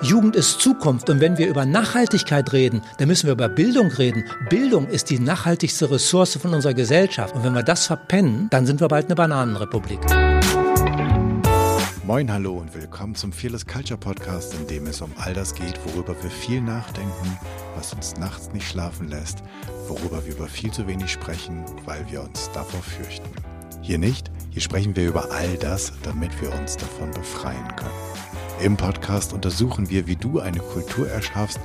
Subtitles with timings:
[0.00, 4.24] Jugend ist Zukunft und wenn wir über Nachhaltigkeit reden, dann müssen wir über Bildung reden.
[4.48, 8.80] Bildung ist die nachhaltigste Ressource von unserer Gesellschaft und wenn wir das verpennen, dann sind
[8.80, 9.98] wir bald eine Bananenrepublik.
[12.04, 15.80] Moin, hallo und willkommen zum Fearless Culture Podcast, in dem es um all das geht,
[15.84, 17.36] worüber wir viel nachdenken,
[17.74, 19.42] was uns nachts nicht schlafen lässt,
[19.88, 23.28] worüber wir über viel zu wenig sprechen, weil wir uns davor fürchten.
[23.82, 27.90] Hier nicht, hier sprechen wir über all das, damit wir uns davon befreien können.
[28.60, 31.60] Im Podcast untersuchen wir, wie du eine Kultur erschaffst,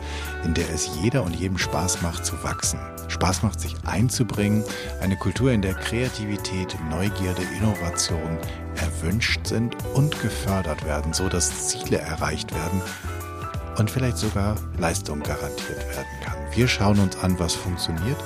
[0.46, 2.80] in der es jeder und jedem Spaß macht zu wachsen.
[3.08, 4.64] Spaß macht, sich einzubringen.
[5.02, 8.38] Eine Kultur, in der Kreativität, Neugierde, Innovation
[8.76, 12.82] erwünscht sind und gefördert werden, so dass Ziele erreicht werden
[13.80, 16.38] und vielleicht sogar Leistung garantiert werden kann.
[16.54, 18.18] Wir schauen uns an, was funktioniert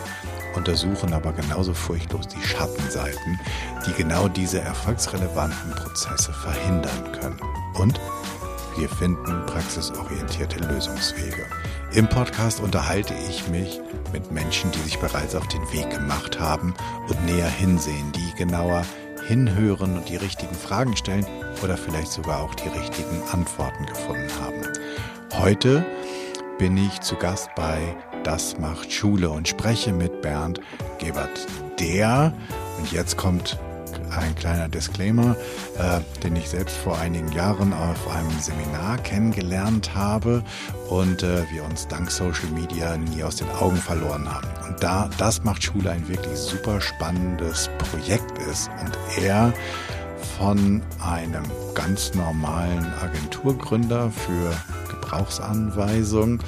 [0.57, 3.39] untersuchen aber genauso furchtlos die Schattenseiten,
[3.85, 7.39] die genau diese erfolgsrelevanten Prozesse verhindern können.
[7.75, 7.99] Und
[8.77, 11.45] wir finden praxisorientierte Lösungswege.
[11.93, 13.81] Im Podcast unterhalte ich mich
[14.13, 16.73] mit Menschen, die sich bereits auf den Weg gemacht haben
[17.09, 18.85] und näher hinsehen, die genauer
[19.27, 21.25] hinhören und die richtigen Fragen stellen
[21.63, 24.61] oder vielleicht sogar auch die richtigen Antworten gefunden haben.
[25.33, 25.83] Heute
[26.59, 30.61] bin ich zu Gast bei Das macht Schule und spreche mit Bernd
[30.99, 31.47] Gebert.
[31.79, 32.33] Der,
[32.77, 33.57] und jetzt kommt
[34.17, 35.35] ein kleiner Disclaimer,
[35.77, 40.43] äh, den ich selbst vor einigen Jahren auf einem Seminar kennengelernt habe
[40.89, 44.47] und äh, wir uns dank Social Media nie aus den Augen verloren haben.
[44.67, 49.53] Und da das macht Schule ein wirklich super spannendes Projekt ist und er
[50.37, 54.51] von einem ganz normalen Agenturgründer für
[54.89, 56.39] Gebrauchsanweisung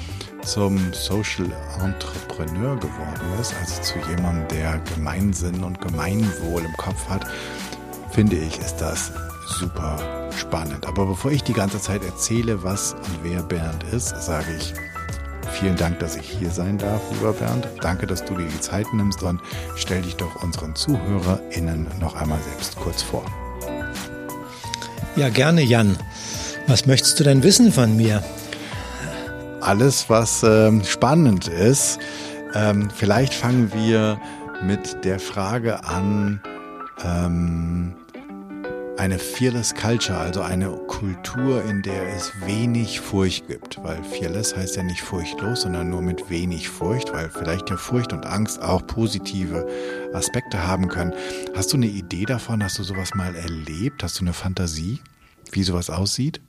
[0.42, 1.46] zum Social
[1.82, 7.26] Entrepreneur geworden ist, also zu jemandem, der Gemeinsinn und Gemeinwohl im Kopf hat,
[8.10, 9.12] finde ich, ist das
[9.46, 9.98] super
[10.36, 10.86] spannend.
[10.86, 14.74] Aber bevor ich die ganze Zeit erzähle, was und wer Bernd ist, sage ich
[15.60, 17.68] vielen Dank, dass ich hier sein darf, lieber Bernd.
[17.80, 19.40] Danke, dass du dir die Zeit nimmst und
[19.76, 23.24] stell dich doch unseren ZuhörerInnen noch einmal selbst kurz vor.
[25.16, 25.96] Ja, gerne, Jan.
[26.66, 28.22] Was möchtest du denn wissen von mir?
[29.60, 31.98] Alles, was ähm, spannend ist.
[32.54, 34.18] Ähm, vielleicht fangen wir
[34.62, 36.40] mit der Frage an,
[37.04, 37.94] ähm,
[39.00, 43.82] eine fearless Culture, also eine Kultur, in der es wenig Furcht gibt.
[43.82, 48.12] Weil fearless heißt ja nicht furchtlos, sondern nur mit wenig Furcht, weil vielleicht ja Furcht
[48.12, 49.66] und Angst auch positive
[50.12, 51.14] Aspekte haben können.
[51.56, 52.62] Hast du eine Idee davon?
[52.62, 54.02] Hast du sowas mal erlebt?
[54.02, 55.00] Hast du eine Fantasie,
[55.52, 56.42] wie sowas aussieht?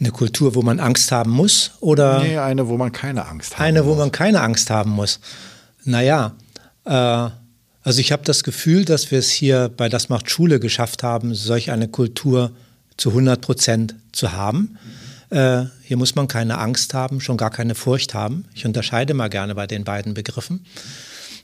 [0.00, 1.72] Eine Kultur, wo man Angst haben muss?
[1.80, 3.60] Oder nee, eine, wo man keine Angst hat.
[3.60, 3.92] Eine, muss.
[3.92, 5.20] wo man keine Angst haben muss.
[5.84, 6.34] Naja,
[6.84, 6.90] äh,
[7.84, 11.34] also ich habe das Gefühl, dass wir es hier bei Das macht Schule geschafft haben,
[11.34, 12.52] solch eine Kultur
[12.96, 14.78] zu 100 Prozent zu haben.
[15.30, 18.46] Äh, hier muss man keine Angst haben, schon gar keine Furcht haben.
[18.54, 20.64] Ich unterscheide mal gerne bei den beiden Begriffen.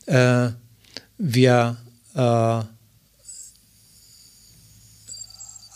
[0.06, 0.50] Äh,
[1.18, 1.76] wir
[2.14, 2.62] äh,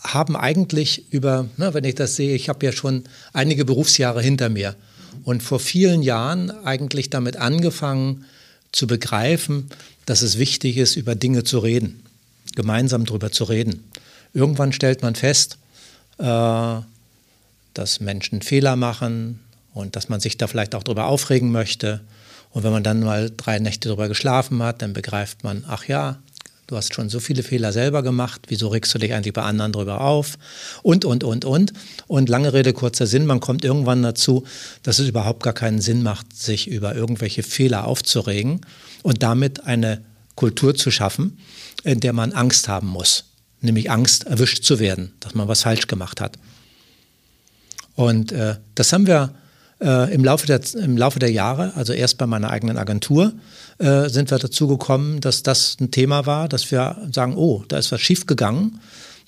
[0.05, 4.49] haben eigentlich über, na, wenn ich das sehe, ich habe ja schon einige Berufsjahre hinter
[4.49, 4.77] mir
[5.25, 8.25] und vor vielen Jahren eigentlich damit angefangen
[8.73, 9.71] zu begreifen,
[10.05, 12.03] dass es wichtig ist, über Dinge zu reden,
[12.55, 13.85] gemeinsam darüber zu reden.
[14.35, 15.59] Irgendwann stellt man fest,
[16.19, 16.77] äh,
[17.73, 19.41] dass Menschen Fehler machen
[19.73, 22.01] und dass man sich da vielleicht auch darüber aufregen möchte.
[22.51, 26.19] Und wenn man dann mal drei Nächte darüber geschlafen hat, dann begreift man, ach ja,
[26.67, 29.73] du hast schon so viele Fehler selber gemacht, wieso regst du dich eigentlich bei anderen
[29.73, 30.39] darüber auf?
[30.83, 31.73] Und, und, und, und.
[32.07, 34.45] Und lange Rede, kurzer Sinn, man kommt irgendwann dazu,
[34.83, 38.61] dass es überhaupt gar keinen Sinn macht, sich über irgendwelche Fehler aufzuregen
[39.03, 40.03] und damit eine
[40.35, 41.39] Kultur zu schaffen,
[41.85, 43.25] in der man Angst haben muss,
[43.61, 46.39] nämlich Angst, erwischt zu werden, dass man was falsch gemacht hat.
[47.95, 49.35] Und äh, das haben wir
[49.81, 53.33] äh, im, Laufe der, im Laufe der Jahre, also erst bei meiner eigenen Agentur,
[53.79, 57.79] äh, sind wir dazu gekommen, dass das ein Thema war, dass wir sagen, oh, da
[57.79, 58.81] ist was schiefgegangen.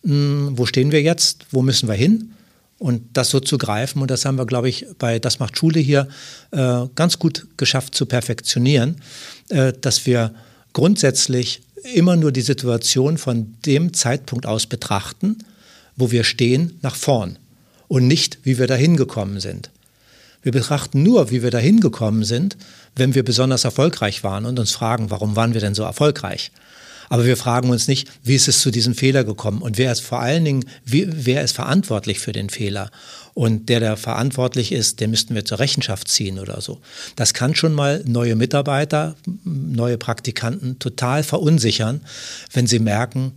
[0.05, 1.47] Hm, wo stehen wir jetzt?
[1.50, 2.32] Wo müssen wir hin?
[2.79, 5.81] Und das so zu greifen, und das haben wir, glaube ich, bei Das macht Schule
[5.81, 6.09] hier
[6.50, 9.00] äh, ganz gut geschafft zu perfektionieren,
[9.49, 10.35] äh, dass wir
[10.75, 11.62] grundsätzlich
[11.94, 15.38] immer nur die Situation von dem Zeitpunkt aus betrachten,
[15.97, 17.38] wo wir stehen, nach vorn
[17.88, 19.70] und nicht, wie wir dahin gekommen sind.
[20.46, 22.56] Wir betrachten nur, wie wir dahin gekommen sind,
[22.94, 26.52] wenn wir besonders erfolgreich waren und uns fragen, warum waren wir denn so erfolgreich?
[27.08, 30.02] Aber wir fragen uns nicht, wie ist es zu diesem Fehler gekommen und wer ist
[30.02, 32.93] vor allen Dingen, wie, wer ist verantwortlich für den Fehler?
[33.34, 36.81] Und der, der verantwortlich ist, den müssten wir zur Rechenschaft ziehen oder so.
[37.16, 42.02] Das kann schon mal neue Mitarbeiter, neue Praktikanten total verunsichern,
[42.52, 43.32] wenn sie merken,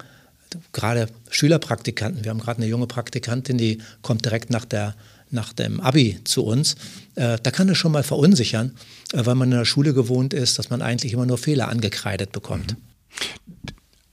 [0.73, 2.23] gerade Schülerpraktikanten.
[2.23, 4.93] Wir haben gerade eine junge Praktikantin, die kommt direkt nach, der,
[5.31, 6.75] nach dem Abi zu uns.
[7.15, 8.75] Äh, da kann es schon mal verunsichern,
[9.13, 12.31] äh, weil man in der Schule gewohnt ist, dass man eigentlich immer nur Fehler angekreidet
[12.31, 12.75] bekommt.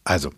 [0.04, 0.32] Also,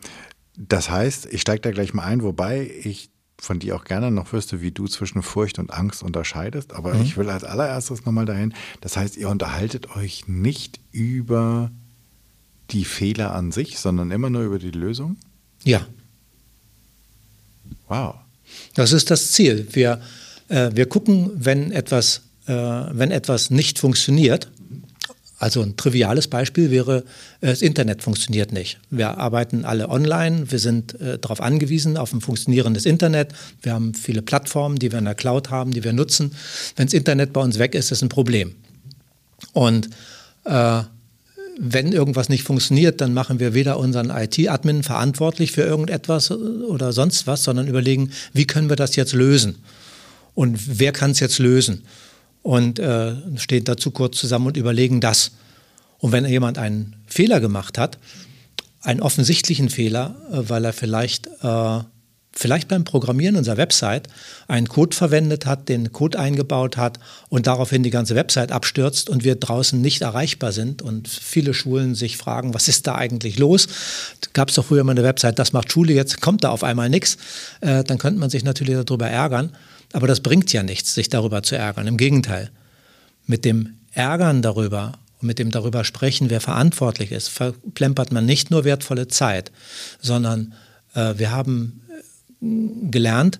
[0.57, 3.11] das heißt, ich steige da gleich mal ein, wobei ich
[3.41, 6.73] von dir auch gerne noch wüsste, wie du zwischen Furcht und Angst unterscheidest.
[6.73, 7.03] Aber mhm.
[7.03, 8.53] ich will als allererstes nochmal dahin.
[8.81, 11.71] Das heißt, ihr unterhaltet euch nicht über
[12.71, 15.17] die Fehler an sich, sondern immer nur über die Lösung?
[15.65, 15.87] Ja.
[17.87, 18.17] Wow.
[18.75, 19.69] Das ist das Ziel.
[19.73, 20.01] Wir,
[20.49, 24.49] äh, wir gucken, wenn etwas, äh, wenn etwas nicht funktioniert,
[25.41, 27.05] also ein triviales Beispiel wäre,
[27.41, 28.79] äh, das Internet funktioniert nicht.
[28.91, 33.33] Wir arbeiten alle online, wir sind äh, darauf angewiesen, auf ein funktionierendes Internet.
[33.62, 36.33] Wir haben viele Plattformen, die wir in der Cloud haben, die wir nutzen.
[36.77, 38.55] Wenn das Internet bei uns weg ist, ist ein Problem.
[39.53, 39.89] Und
[40.44, 40.83] äh,
[41.61, 47.27] wenn irgendwas nicht funktioniert, dann machen wir weder unseren IT-Admin verantwortlich für irgendetwas oder sonst
[47.27, 49.56] was, sondern überlegen, wie können wir das jetzt lösen?
[50.35, 51.85] Und wer kann es jetzt lösen?
[52.43, 55.33] Und äh, stehen dazu kurz zusammen und überlegen das.
[55.99, 57.99] Und wenn jemand einen Fehler gemacht hat,
[58.81, 61.81] einen offensichtlichen Fehler, äh, weil er vielleicht äh,
[62.39, 64.09] vielleicht beim Programmieren unserer Website
[64.47, 69.25] einen Code verwendet hat, den Code eingebaut hat und daraufhin die ganze Website abstürzt und
[69.25, 73.67] wir draußen nicht erreichbar sind und viele Schulen sich fragen, was ist da eigentlich los?
[74.35, 76.89] Gab es doch früher mal eine Website, das macht Schule, jetzt kommt da auf einmal
[76.89, 77.17] nichts.
[77.61, 79.51] Äh, dann könnte man sich natürlich darüber ärgern,
[79.93, 81.87] aber das bringt ja nichts, sich darüber zu ärgern.
[81.87, 82.50] Im Gegenteil,
[83.26, 88.50] mit dem Ärgern darüber und mit dem darüber sprechen, wer verantwortlich ist, verplempert man nicht
[88.50, 89.50] nur wertvolle Zeit,
[90.00, 90.55] sondern
[90.94, 91.81] äh, wir haben
[92.40, 93.38] gelernt,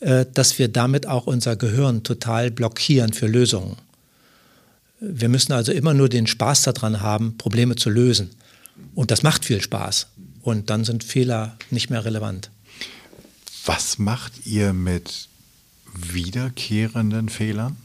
[0.00, 3.76] äh, dass wir damit auch unser Gehirn total blockieren für Lösungen.
[5.00, 8.30] Wir müssen also immer nur den Spaß daran haben, Probleme zu lösen.
[8.94, 10.08] Und das macht viel Spaß.
[10.42, 12.50] Und dann sind Fehler nicht mehr relevant.
[13.64, 15.28] Was macht ihr mit
[15.94, 17.76] wiederkehrenden Fehlern?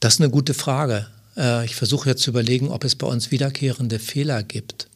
[0.00, 1.06] Das ist eine gute Frage.
[1.36, 4.88] Äh, ich versuche jetzt zu überlegen, ob es bei uns wiederkehrende Fehler gibt.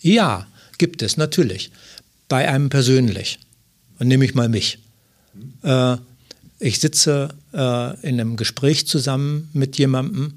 [0.00, 0.46] Ja,
[0.78, 1.70] Gibt es, natürlich.
[2.28, 3.38] Bei einem persönlich.
[4.00, 4.80] Und nehme ich mal mich.
[5.62, 5.96] Äh,
[6.58, 10.34] ich sitze äh, in einem Gespräch zusammen mit jemandem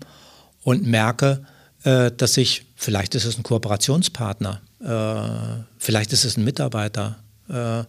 [0.62, 1.46] und merke,
[1.84, 4.60] dass ich, vielleicht ist es ein Kooperationspartner,
[5.78, 7.20] vielleicht ist es ein Mitarbeiter,
[7.50, 7.84] äh,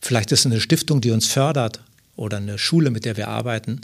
[0.00, 1.80] vielleicht ist es eine Stiftung, die uns fördert
[2.16, 3.80] oder eine Schule, mit der wir arbeiten.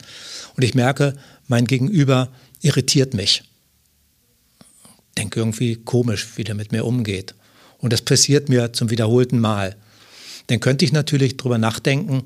[0.57, 1.15] Und ich merke,
[1.49, 2.29] mein Gegenüber
[2.61, 3.43] irritiert mich.
[5.19, 7.35] Denke irgendwie komisch, wie der mit mir umgeht.
[7.79, 9.77] Und das passiert mir zum wiederholten Mal.
[10.47, 12.25] Dann könnte ich natürlich darüber nachdenken,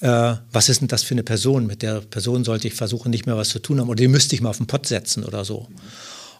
[0.00, 1.66] äh, was ist denn das für eine Person?
[1.66, 4.34] Mit der Person sollte ich versuchen, nicht mehr was zu tun haben oder die müsste
[4.34, 5.68] ich mal auf den Pott setzen oder so.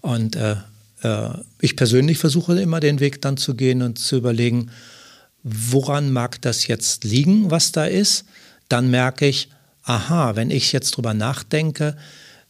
[0.03, 0.57] Und äh,
[1.03, 1.29] äh,
[1.61, 4.71] ich persönlich versuche immer den Weg dann zu gehen und zu überlegen,
[5.49, 8.25] woran mag das jetzt liegen, was da ist?
[8.69, 9.49] Dann merke ich,
[9.85, 11.97] aha, wenn ich jetzt drüber nachdenke,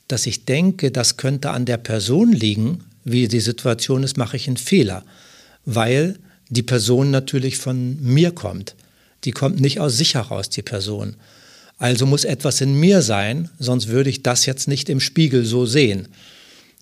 [0.09, 4.47] dass ich denke, das könnte an der Person liegen, wie die Situation ist, mache ich
[4.47, 5.05] einen Fehler
[5.67, 8.75] weil die Person natürlich von mir kommt.
[9.25, 11.17] Die kommt nicht aus sich heraus, die Person.
[11.77, 15.67] Also muss etwas in mir sein, sonst würde ich das jetzt nicht im Spiegel so
[15.67, 16.09] sehen.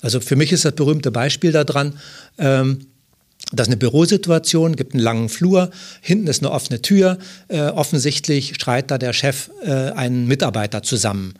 [0.03, 1.99] Also für mich ist das berühmte Beispiel daran,
[2.39, 2.87] ähm,
[3.53, 5.71] das ist eine Bürosituation, gibt einen langen Flur,
[6.01, 11.35] hinten ist eine offene Tür, äh, offensichtlich schreit da der Chef äh, einen Mitarbeiter zusammen.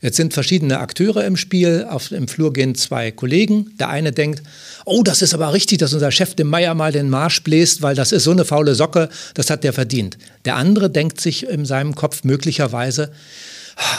[0.00, 1.84] Jetzt sind verschiedene Akteure im Spiel.
[1.88, 3.72] Auf dem Flur gehen zwei Kollegen.
[3.80, 4.42] Der eine denkt,
[4.84, 7.96] oh, das ist aber richtig, dass unser Chef dem Meier mal den Marsch bläst, weil
[7.96, 10.16] das ist so eine faule Socke, das hat der verdient.
[10.44, 13.10] Der andere denkt sich in seinem Kopf möglicherweise,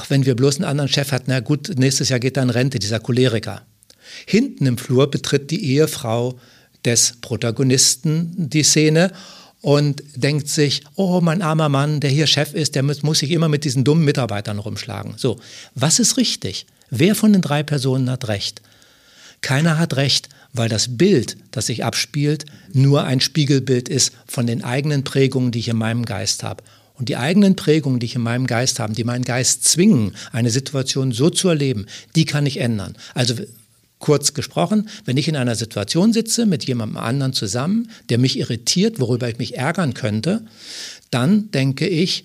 [0.08, 2.80] wenn wir bloß einen anderen Chef hatten, na gut, nächstes Jahr geht er in Rente,
[2.80, 3.64] dieser Choleriker.
[4.26, 6.40] Hinten im Flur betritt die Ehefrau
[6.86, 9.12] des Protagonisten die Szene
[9.62, 13.32] und denkt sich, oh, mein armer Mann, der hier Chef ist, der muss, muss sich
[13.32, 15.16] immer mit diesen dummen Mitarbeitern rumschlagen.
[15.18, 15.38] So,
[15.76, 16.66] was ist richtig?
[16.90, 18.62] Wer von den drei Personen hat recht?
[19.42, 24.64] Keiner hat recht, weil das Bild, das sich abspielt, nur ein Spiegelbild ist von den
[24.64, 26.64] eigenen Prägungen, die ich in meinem Geist habe.
[26.96, 30.50] Und die eigenen Prägungen, die ich in meinem Geist habe, die meinen Geist zwingen, eine
[30.50, 32.98] Situation so zu erleben, die kann ich ändern.
[33.14, 33.36] Also
[34.00, 39.00] Kurz gesprochen, wenn ich in einer Situation sitze mit jemandem anderen zusammen, der mich irritiert,
[39.00, 40.46] worüber ich mich ärgern könnte,
[41.12, 42.24] dann denke ich,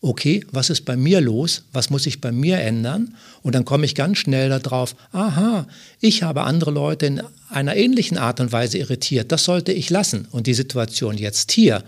[0.00, 1.64] okay, was ist bei mir los?
[1.72, 3.14] Was muss ich bei mir ändern?
[3.42, 5.66] Und dann komme ich ganz schnell darauf, aha,
[6.00, 9.30] ich habe andere Leute in einer ähnlichen Art und Weise irritiert.
[9.30, 10.26] Das sollte ich lassen.
[10.30, 11.84] Und die Situation jetzt hier,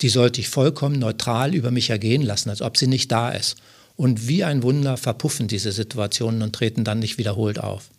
[0.00, 3.56] die sollte ich vollkommen neutral über mich ergehen lassen, als ob sie nicht da ist.
[3.96, 7.90] Und wie ein Wunder verpuffen diese Situationen und treten dann nicht wiederholt auf.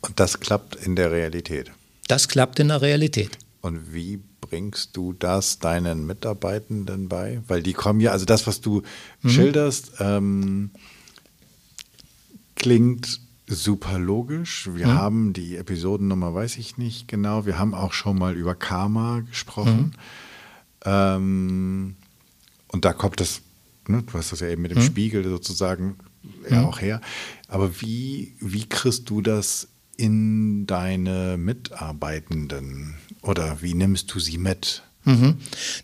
[0.00, 1.72] Und das klappt in der Realität.
[2.08, 3.38] Das klappt in der Realität.
[3.60, 7.42] Und wie bringst du das deinen Mitarbeitenden bei?
[7.48, 8.82] Weil die kommen ja, also das, was du
[9.22, 9.28] mhm.
[9.28, 10.70] schilderst, ähm,
[12.54, 14.68] klingt super logisch.
[14.72, 14.94] Wir mhm.
[14.94, 17.46] haben die Episodennummer, weiß ich nicht genau.
[17.46, 19.76] Wir haben auch schon mal über Karma gesprochen.
[19.76, 19.92] Mhm.
[20.84, 21.96] Ähm,
[22.68, 23.40] und da kommt das,
[23.88, 24.86] ne, du hast das ja eben mit dem mhm.
[24.86, 25.96] Spiegel sozusagen
[26.48, 26.66] ja mhm.
[26.66, 27.00] auch her.
[27.48, 34.82] Aber wie, wie kriegst du das in deine Mitarbeitenden oder wie nimmst du sie mit?
[35.06, 35.36] Mhm.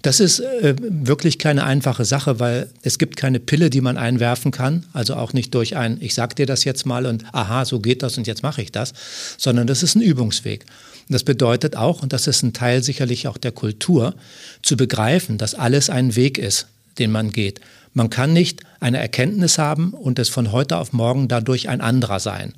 [0.03, 4.51] Das ist äh, wirklich keine einfache Sache, weil es gibt keine Pille, die man einwerfen
[4.51, 7.79] kann, also auch nicht durch ein, ich sag dir das jetzt mal und aha, so
[7.79, 8.93] geht das und jetzt mache ich das,
[9.39, 10.67] sondern das ist ein Übungsweg.
[11.09, 14.15] Das bedeutet auch, und das ist ein Teil sicherlich auch der Kultur,
[14.63, 16.67] zu begreifen, dass alles ein Weg ist,
[16.99, 17.61] den man geht.
[17.95, 22.19] Man kann nicht eine Erkenntnis haben und es von heute auf morgen dadurch ein anderer
[22.19, 22.55] sein,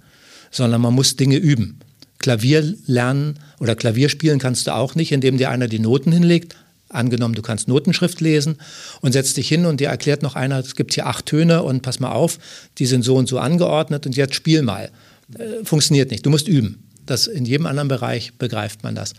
[0.54, 1.80] sondern man muss Dinge üben.
[2.18, 6.56] Klavier lernen oder Klavier spielen kannst du auch nicht, indem dir einer die Noten hinlegt.
[6.88, 8.56] Angenommen, du kannst Notenschrift lesen
[9.00, 11.82] und setzt dich hin und dir erklärt noch einer, es gibt hier acht Töne und
[11.82, 12.38] pass mal auf,
[12.78, 14.90] die sind so und so angeordnet und jetzt spiel mal.
[15.36, 16.24] Äh, funktioniert nicht.
[16.24, 16.84] Du musst üben.
[17.04, 19.12] Das in jedem anderen Bereich begreift man das.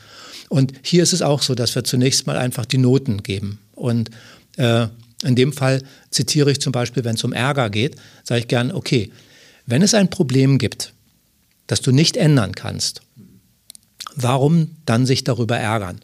[0.50, 3.60] Und hier ist es auch so, dass wir zunächst mal einfach die Noten geben.
[3.74, 4.10] Und
[4.58, 4.88] äh,
[5.24, 8.72] in dem Fall zitiere ich zum Beispiel, wenn es um Ärger geht, sage ich gern,
[8.72, 9.12] okay,
[9.66, 10.94] wenn es ein Problem gibt,
[11.68, 13.02] das du nicht ändern kannst,
[14.16, 16.00] warum dann sich darüber ärgern?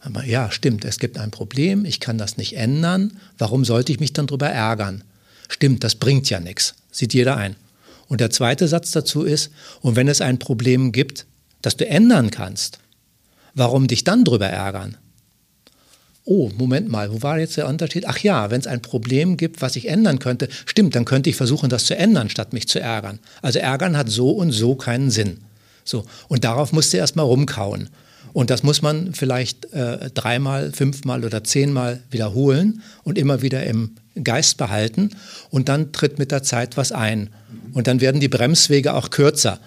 [0.00, 4.00] Aber ja, stimmt, es gibt ein Problem, ich kann das nicht ändern, warum sollte ich
[4.00, 5.04] mich dann darüber ärgern?
[5.48, 7.56] Stimmt, das bringt ja nichts, sieht jeder ein.
[8.08, 9.50] Und der zweite Satz dazu ist,
[9.82, 11.26] und wenn es ein Problem gibt,
[11.62, 12.78] das du ändern kannst,
[13.54, 14.96] warum dich dann darüber ärgern?
[16.30, 18.06] Oh, Moment mal, wo war jetzt der Unterschied?
[18.06, 21.34] Ach ja, wenn es ein Problem gibt, was ich ändern könnte, stimmt, dann könnte ich
[21.34, 23.18] versuchen, das zu ändern, statt mich zu ärgern.
[23.42, 25.38] Also ärgern hat so und so keinen Sinn.
[25.84, 27.88] So, und darauf musst du erstmal rumkauen.
[28.32, 33.96] Und das muss man vielleicht äh, dreimal, fünfmal oder zehnmal wiederholen und immer wieder im
[34.22, 35.10] Geist behalten.
[35.50, 37.30] Und dann tritt mit der Zeit was ein.
[37.72, 39.58] Und dann werden die Bremswege auch kürzer.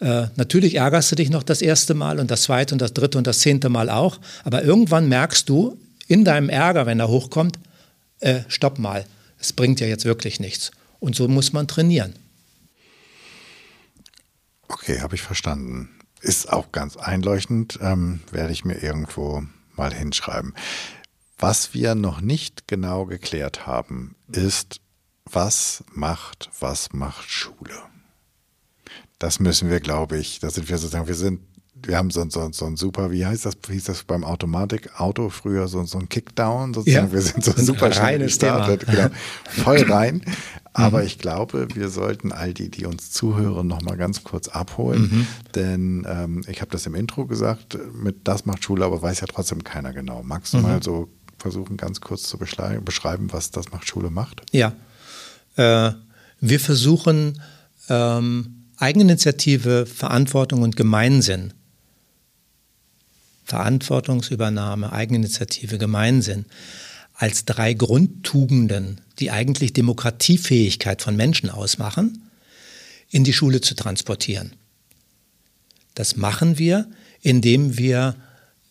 [0.00, 3.18] Äh, natürlich ärgerst du dich noch das erste Mal und das zweite und das dritte
[3.18, 4.18] und das zehnte Mal auch.
[4.42, 7.58] Aber irgendwann merkst du, in deinem Ärger, wenn er hochkommt,
[8.20, 9.06] äh, stopp mal,
[9.38, 10.72] es bringt ja jetzt wirklich nichts.
[10.98, 12.14] Und so muss man trainieren.
[14.66, 15.90] Okay, habe ich verstanden.
[16.20, 19.44] Ist auch ganz einleuchtend, ähm, werde ich mir irgendwo
[19.76, 20.54] mal hinschreiben.
[21.38, 24.80] Was wir noch nicht genau geklärt haben, ist,
[25.24, 27.78] was macht, was macht Schule?
[29.20, 31.40] Das müssen wir, glaube ich, da sind wir sozusagen, wir sind
[31.84, 35.30] wir haben so, so, so ein super, wie heißt das, wie hieß das beim Automatikauto
[35.30, 37.06] früher, so, so ein Kickdown sozusagen.
[37.06, 39.08] Ja, wir sind so super schnell gestartet, genau,
[39.46, 40.22] voll rein.
[40.72, 41.06] Aber mhm.
[41.06, 45.02] ich glaube, wir sollten all die, die uns zuhören, nochmal ganz kurz abholen.
[45.02, 45.26] Mhm.
[45.54, 49.26] Denn ähm, ich habe das im Intro gesagt, mit das macht Schule, aber weiß ja
[49.26, 50.22] trotzdem keiner genau.
[50.22, 50.62] Magst du mhm.
[50.62, 51.08] mal so
[51.38, 54.42] versuchen, ganz kurz zu beschreiben, was das macht Schule macht?
[54.52, 54.72] Ja.
[55.56, 55.92] Äh,
[56.40, 57.40] wir versuchen
[57.88, 61.54] ähm, Eigeninitiative, Verantwortung und Gemeinsinn
[63.48, 66.44] Verantwortungsübernahme, Eigeninitiative, Gemeinsinn
[67.14, 72.30] als drei Grundtugenden, die eigentlich Demokratiefähigkeit von Menschen ausmachen,
[73.10, 74.52] in die Schule zu transportieren.
[75.94, 76.86] Das machen wir,
[77.22, 78.14] indem wir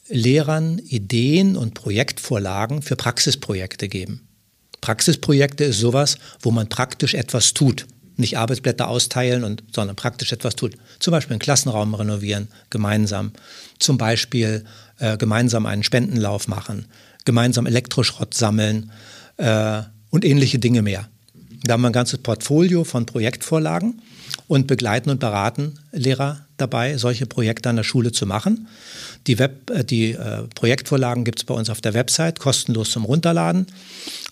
[0.09, 4.27] Lehrern Ideen und Projektvorlagen für Praxisprojekte geben.
[4.79, 10.55] Praxisprojekte ist sowas, wo man praktisch etwas tut nicht Arbeitsblätter austeilen, und, sondern praktisch etwas
[10.55, 10.75] tut.
[10.99, 13.31] Zum Beispiel einen Klassenraum renovieren, gemeinsam.
[13.79, 14.65] Zum Beispiel
[14.99, 16.85] äh, gemeinsam einen Spendenlauf machen,
[17.25, 18.91] gemeinsam Elektroschrott sammeln
[19.37, 21.07] äh, und ähnliche Dinge mehr.
[21.63, 24.01] Da haben wir ein ganzes Portfolio von Projektvorlagen
[24.47, 28.67] und begleiten und beraten Lehrer dabei, solche Projekte an der Schule zu machen.
[29.27, 33.05] Die, Web, äh, die äh, Projektvorlagen gibt es bei uns auf der Website, kostenlos zum
[33.05, 33.67] Runterladen.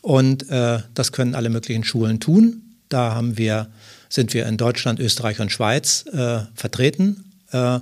[0.01, 2.61] Und äh, das können alle möglichen Schulen tun.
[2.89, 3.67] Da haben wir,
[4.09, 7.79] sind wir in Deutschland, Österreich und Schweiz äh, vertreten äh,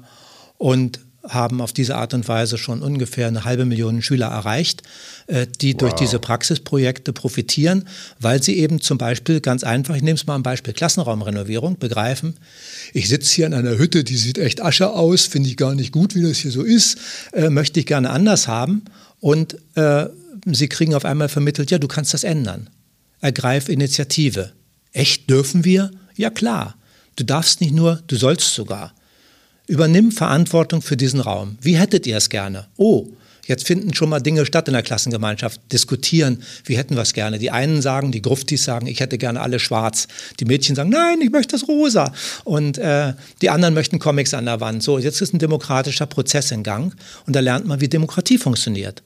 [0.58, 4.84] und haben auf diese Art und Weise schon ungefähr eine halbe Million Schüler erreicht,
[5.28, 5.80] äh, die wow.
[5.80, 7.88] durch diese Praxisprojekte profitieren,
[8.20, 12.36] weil sie eben zum Beispiel ganz einfach, ich nehme es mal ein Beispiel Klassenraumrenovierung, begreifen,
[12.94, 15.94] ich sitze hier in einer Hütte, die sieht echt Asche aus, finde ich gar nicht
[15.94, 16.98] gut, wie das hier so ist,
[17.32, 18.84] äh, möchte ich gerne anders haben
[19.22, 20.08] und äh,
[20.46, 22.70] sie kriegen auf einmal vermittelt, ja, du kannst das ändern.
[23.22, 24.52] Ergreif Initiative.
[24.94, 25.92] Echt dürfen wir?
[26.16, 26.76] Ja klar.
[27.16, 28.94] Du darfst nicht nur, du sollst sogar.
[29.68, 31.58] Übernimm Verantwortung für diesen Raum.
[31.62, 32.68] Wie hättet ihr es gerne?
[32.78, 33.10] Oh,
[33.46, 37.40] Jetzt finden schon mal Dinge statt in der Klassengemeinschaft, diskutieren, wie hätten wir es gerne.
[37.40, 40.08] Die einen sagen, die Gruftis sagen, ich hätte gerne alle schwarz.
[40.40, 42.14] Die Mädchen sagen, nein, ich möchte das rosa.
[42.46, 44.82] Und äh, die anderen möchten Comics an der Wand.
[44.82, 46.96] So, jetzt ist ein demokratischer Prozess in Gang
[47.26, 49.04] und da lernt man, wie Demokratie funktioniert.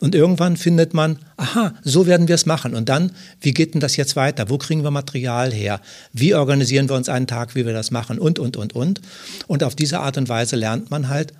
[0.00, 2.74] Und irgendwann findet man, aha, so werden wir es machen.
[2.74, 4.50] Und dann, wie geht denn das jetzt weiter?
[4.50, 5.80] Wo kriegen wir Material her?
[6.12, 8.18] Wie organisieren wir uns einen Tag, wie wir das machen?
[8.18, 9.00] Und, und, und, und.
[9.46, 11.32] Und auf diese Art und Weise lernt man halt,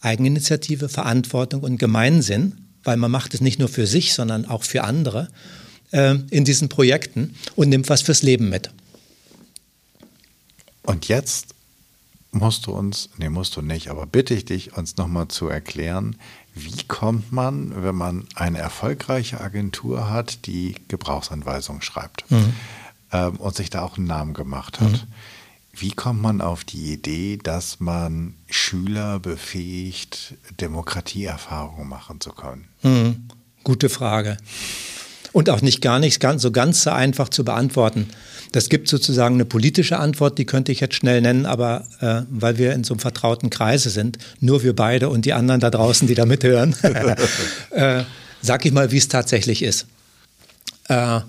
[0.00, 4.84] Eigeninitiative, Verantwortung und Gemeinsinn, weil man macht es nicht nur für sich, sondern auch für
[4.84, 5.28] andere
[5.90, 8.70] äh, in diesen Projekten und nimmt was fürs Leben mit.
[10.82, 11.54] Und jetzt
[12.32, 16.16] musst du uns, nee, musst du nicht, aber bitte ich dich, uns nochmal zu erklären,
[16.54, 22.52] wie kommt man, wenn man eine erfolgreiche Agentur hat, die Gebrauchsanweisungen schreibt mhm.
[23.12, 24.92] ähm, und sich da auch einen Namen gemacht hat?
[24.92, 25.02] Mhm.
[25.72, 32.68] Wie kommt man auf die Idee, dass man Schüler befähigt, Demokratieerfahrungen machen zu können?
[32.82, 33.28] Hm,
[33.62, 34.36] gute Frage.
[35.32, 38.08] Und auch nicht gar nicht ganz, so ganz so einfach zu beantworten.
[38.52, 42.58] Das gibt sozusagen eine politische Antwort, die könnte ich jetzt schnell nennen, aber äh, weil
[42.58, 46.08] wir in so einem vertrauten Kreise sind, nur wir beide und die anderen da draußen,
[46.08, 46.74] die da mithören,
[47.70, 48.02] äh,
[48.42, 49.86] sag ich mal, wie es tatsächlich ist.
[50.88, 51.20] Äh,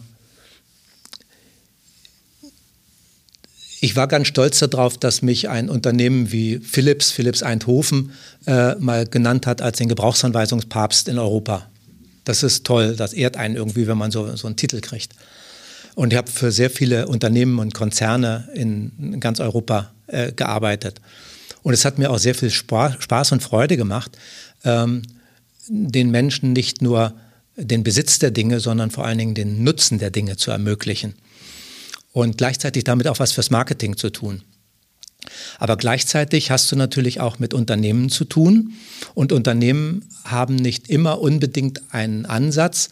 [3.84, 8.12] Ich war ganz stolz darauf, dass mich ein Unternehmen wie Philips, Philips Eindhoven,
[8.46, 11.71] äh, mal genannt hat als den Gebrauchsanweisungspapst in Europa.
[12.32, 15.12] Das ist toll, das ehrt einen irgendwie, wenn man so, so einen Titel kriegt.
[15.96, 21.02] Und ich habe für sehr viele Unternehmen und Konzerne in ganz Europa äh, gearbeitet.
[21.62, 24.18] Und es hat mir auch sehr viel Spaß und Freude gemacht,
[24.64, 25.02] ähm,
[25.68, 27.14] den Menschen nicht nur
[27.58, 31.16] den Besitz der Dinge, sondern vor allen Dingen den Nutzen der Dinge zu ermöglichen
[32.14, 34.42] und gleichzeitig damit auch was fürs Marketing zu tun.
[35.60, 38.74] Aber gleichzeitig hast du natürlich auch mit Unternehmen zu tun
[39.14, 42.90] und Unternehmen haben nicht immer unbedingt einen Ansatz,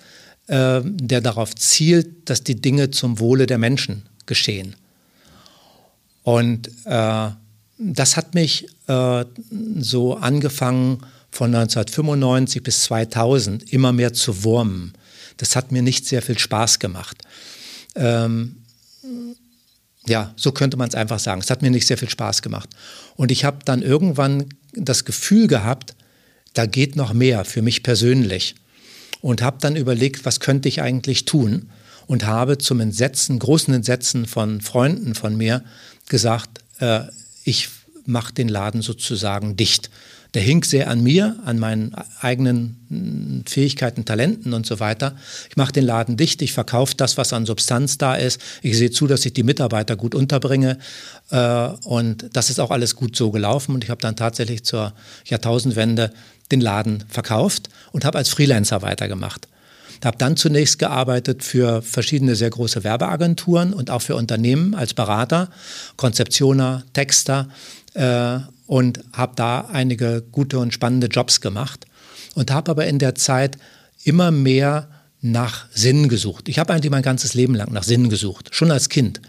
[0.47, 4.75] äh, der darauf zielt, dass die Dinge zum Wohle der Menschen geschehen.
[6.23, 7.29] Und äh,
[7.79, 9.25] das hat mich äh,
[9.79, 10.99] so angefangen
[11.31, 14.93] von 1995 bis 2000 immer mehr zu wurmen.
[15.37, 17.17] Das hat mir nicht sehr viel Spaß gemacht.
[17.95, 18.57] Ähm,
[20.09, 21.41] ja, so könnte man es einfach sagen.
[21.41, 22.69] Es hat mir nicht sehr viel Spaß gemacht.
[23.15, 25.95] Und ich habe dann irgendwann das Gefühl gehabt,
[26.53, 28.55] da geht noch mehr für mich persönlich.
[29.21, 31.69] Und habe dann überlegt, was könnte ich eigentlich tun?
[32.07, 35.63] Und habe zum Entsetzen, großen Entsetzen von Freunden von mir
[36.07, 37.01] gesagt, äh,
[37.43, 37.69] ich
[38.05, 39.91] mache den Laden sozusagen dicht
[40.33, 45.15] der hing sehr an mir, an meinen eigenen hm, Fähigkeiten, Talenten und so weiter.
[45.49, 48.39] Ich mache den Laden dicht, ich verkaufe das, was an Substanz da ist.
[48.61, 50.77] Ich sehe zu, dass ich die Mitarbeiter gut unterbringe.
[51.31, 53.73] Äh, und das ist auch alles gut so gelaufen.
[53.73, 54.93] Und ich habe dann tatsächlich zur
[55.25, 56.11] Jahrtausendwende
[56.51, 59.47] den Laden verkauft und habe als Freelancer weitergemacht.
[60.03, 65.49] Habe dann zunächst gearbeitet für verschiedene sehr große Werbeagenturen und auch für Unternehmen als Berater,
[65.97, 67.49] Konzeptioner, Texter
[67.95, 68.39] äh,
[68.69, 71.87] und habe da einige gute und spannende Jobs gemacht
[72.35, 73.57] und habe aber in der Zeit
[74.03, 74.89] immer mehr
[75.21, 76.47] nach Sinn gesucht.
[76.47, 79.21] Ich habe eigentlich mein ganzes Leben lang nach Sinn gesucht, schon als Kind.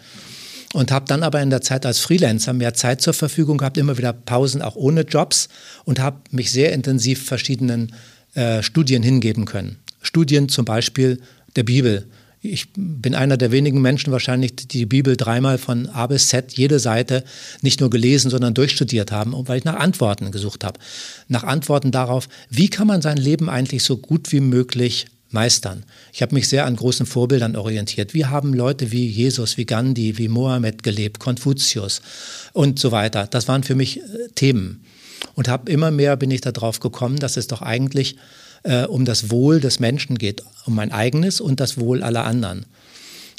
[0.75, 3.97] Und habe dann aber in der Zeit als Freelancer mehr Zeit zur Verfügung gehabt, immer
[3.97, 5.49] wieder Pausen auch ohne Jobs
[5.87, 7.95] und habe mich sehr intensiv verschiedenen
[8.35, 9.79] äh, Studien hingeben können.
[10.03, 11.19] Studien zum Beispiel
[11.57, 12.07] der Bibel,
[12.43, 16.53] ich bin einer der wenigen Menschen wahrscheinlich, die die Bibel dreimal von A bis Z,
[16.53, 17.23] jede Seite
[17.61, 20.81] nicht nur gelesen, sondern durchstudiert haben, weil ich nach Antworten gesucht habe.
[21.29, 25.85] Nach Antworten darauf, wie kann man sein Leben eigentlich so gut wie möglich meistern.
[26.13, 28.15] Ich habe mich sehr an großen Vorbildern orientiert.
[28.15, 32.03] Wie haben Leute wie Jesus, wie Gandhi, wie Mohammed gelebt, Konfuzius
[32.53, 33.29] und so weiter.
[33.31, 34.03] Das waren für mich äh,
[34.35, 34.85] Themen.
[35.35, 38.17] Und habe immer mehr bin ich darauf gekommen, dass es doch eigentlich
[38.63, 42.67] äh, um das Wohl des Menschen geht, um mein eigenes und das Wohl aller anderen.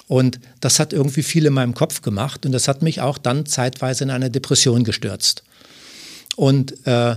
[0.07, 3.45] Und das hat irgendwie viel in meinem Kopf gemacht und das hat mich auch dann
[3.45, 5.43] zeitweise in eine Depression gestürzt.
[6.35, 7.15] Und äh,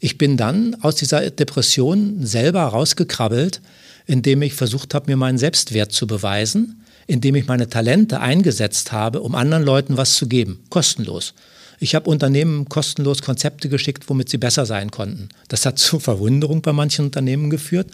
[0.00, 3.60] ich bin dann aus dieser Depression selber rausgekrabbelt,
[4.06, 9.20] indem ich versucht habe, mir meinen Selbstwert zu beweisen, indem ich meine Talente eingesetzt habe,
[9.20, 11.34] um anderen Leuten was zu geben, kostenlos.
[11.82, 15.30] Ich habe Unternehmen kostenlos Konzepte geschickt, womit sie besser sein konnten.
[15.48, 17.90] Das hat zu Verwunderung bei manchen Unternehmen geführt,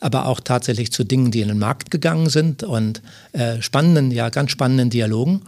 [0.00, 3.00] aber auch tatsächlich zu Dingen, die in den Markt gegangen sind und
[3.32, 5.42] äh, spannenden, ja, ganz spannenden Dialogen.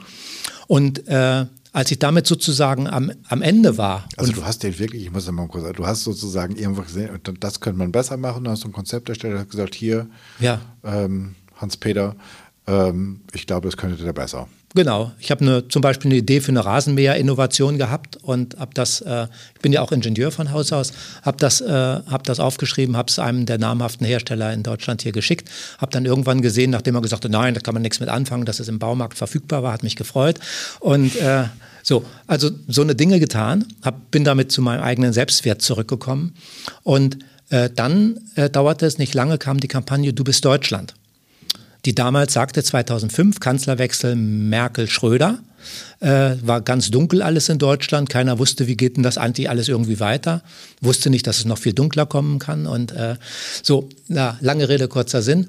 [0.69, 4.09] Und äh, als ich damit sozusagen am, am Ende war.
[4.17, 7.11] Also du hast den wirklich, ich muss mal kurz sagen, du hast sozusagen irgendwo gesehen,
[7.41, 10.61] das könnte man besser machen, du hast ein Konzept erstellt, hast gesagt, hier, ja.
[10.85, 12.15] ähm, Hans-Peter,
[12.69, 14.47] ähm, ich glaube, das könnte der besser.
[14.75, 15.11] Genau.
[15.19, 19.27] Ich habe eine, zum Beispiel eine Idee für eine Rasenmäher-Innovation gehabt und habe das, äh,
[19.55, 23.09] ich bin ja auch Ingenieur von Haus aus, habe das, äh, hab das aufgeschrieben, habe
[23.09, 27.01] es einem der namhaften Hersteller in Deutschland hier geschickt, habe dann irgendwann gesehen, nachdem er
[27.01, 29.73] gesagt hat, nein, da kann man nichts mit anfangen, dass es im Baumarkt verfügbar war,
[29.73, 30.39] hat mich gefreut.
[30.79, 31.45] Und äh,
[31.83, 36.35] so, also so eine Dinge getan, hab, bin damit zu meinem eigenen Selbstwert zurückgekommen
[36.85, 40.95] und äh, dann äh, dauerte es nicht lange, kam die Kampagne Du bist Deutschland
[41.85, 45.39] die damals sagte 2005 Kanzlerwechsel Merkel-Schröder.
[46.01, 48.09] Äh, war ganz dunkel alles in Deutschland.
[48.09, 50.43] Keiner wusste, wie geht denn das Anti alles irgendwie weiter.
[50.81, 52.67] Wusste nicht, dass es noch viel dunkler kommen kann.
[52.67, 53.17] Und äh,
[53.63, 55.49] so, na, lange Rede, kurzer Sinn.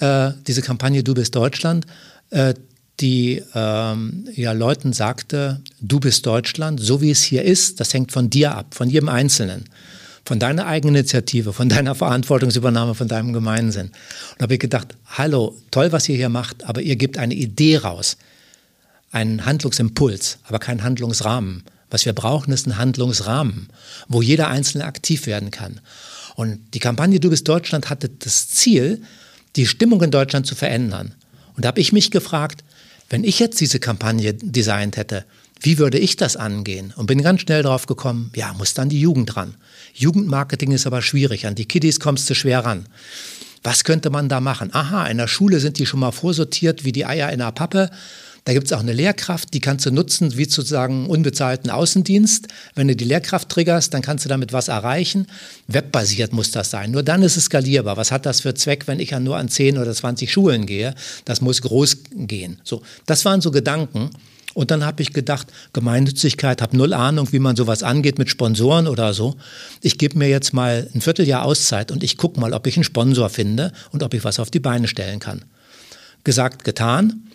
[0.00, 1.86] Äh, diese Kampagne Du bist Deutschland,
[2.30, 2.54] äh,
[3.00, 8.12] die ähm, ja, Leuten sagte, du bist Deutschland, so wie es hier ist, das hängt
[8.12, 9.64] von dir ab, von jedem Einzelnen
[10.24, 13.90] von deiner Eigeninitiative, von deiner Verantwortungsübernahme, von deinem Gemeinsinn.
[14.34, 17.78] Und habe ich gedacht, hallo, toll, was ihr hier macht, aber ihr gebt eine Idee
[17.78, 18.16] raus,
[19.10, 21.64] einen Handlungsimpuls, aber keinen Handlungsrahmen.
[21.90, 23.68] Was wir brauchen, ist ein Handlungsrahmen,
[24.08, 25.80] wo jeder Einzelne aktiv werden kann.
[26.36, 29.02] Und die Kampagne Du bist Deutschland hatte das Ziel,
[29.56, 31.14] die Stimmung in Deutschland zu verändern.
[31.54, 32.64] Und da habe ich mich gefragt,
[33.10, 35.26] wenn ich jetzt diese Kampagne designt hätte,
[35.60, 36.92] wie würde ich das angehen?
[36.96, 39.54] Und bin ganz schnell drauf gekommen, ja, muss dann die Jugend ran.
[39.94, 42.86] Jugendmarketing ist aber schwierig, an die Kiddies kommst du schwer ran.
[43.62, 44.70] Was könnte man da machen?
[44.72, 47.90] Aha, in der Schule sind die schon mal vorsortiert wie die Eier in einer Pappe.
[48.44, 52.48] Da gibt es auch eine Lehrkraft, die kannst du nutzen wie sozusagen unbezahlten Außendienst.
[52.74, 55.28] Wenn du die Lehrkraft triggerst, dann kannst du damit was erreichen.
[55.68, 56.90] Webbasiert muss das sein.
[56.90, 57.96] Nur dann ist es skalierbar.
[57.96, 60.96] Was hat das für Zweck, wenn ich nur an 10 oder 20 Schulen gehe?
[61.24, 62.60] Das muss groß gehen.
[62.64, 64.10] So, das waren so Gedanken.
[64.54, 68.86] Und dann habe ich gedacht, Gemeinnützigkeit, habe null Ahnung, wie man sowas angeht mit Sponsoren
[68.86, 69.36] oder so.
[69.80, 72.84] Ich gebe mir jetzt mal ein Vierteljahr Auszeit und ich gucke mal, ob ich einen
[72.84, 75.44] Sponsor finde und ob ich was auf die Beine stellen kann.
[76.24, 77.30] Gesagt, getan.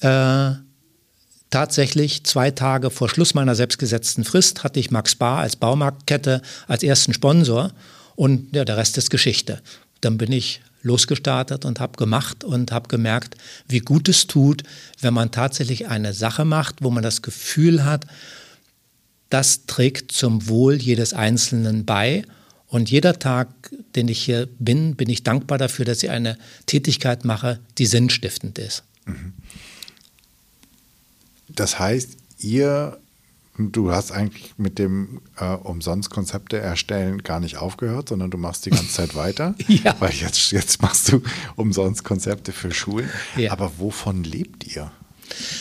[0.00, 0.52] Äh,
[1.50, 6.82] tatsächlich zwei Tage vor Schluss meiner selbstgesetzten Frist hatte ich Max Bar als Baumarktkette als
[6.82, 7.72] ersten Sponsor
[8.16, 9.60] und ja, der Rest ist Geschichte.
[10.00, 13.36] Dann bin ich losgestartet und habe gemacht und habe gemerkt,
[13.68, 14.62] wie gut es tut,
[15.00, 18.06] wenn man tatsächlich eine Sache macht, wo man das Gefühl hat,
[19.30, 22.24] das trägt zum Wohl jedes Einzelnen bei.
[22.66, 23.48] Und jeder Tag,
[23.94, 28.58] den ich hier bin, bin ich dankbar dafür, dass ich eine Tätigkeit mache, die sinnstiftend
[28.58, 28.82] ist.
[31.48, 32.98] Das heißt, ihr
[33.58, 38.70] du hast eigentlich mit dem äh, Umsonst-Konzepte erstellen gar nicht aufgehört, sondern du machst die
[38.70, 39.54] ganze Zeit weiter.
[39.68, 39.94] ja.
[40.00, 41.22] Weil jetzt, jetzt machst du
[41.56, 43.10] Umsonst-Konzepte für Schulen.
[43.36, 43.52] Ja.
[43.52, 44.90] Aber wovon lebt ihr?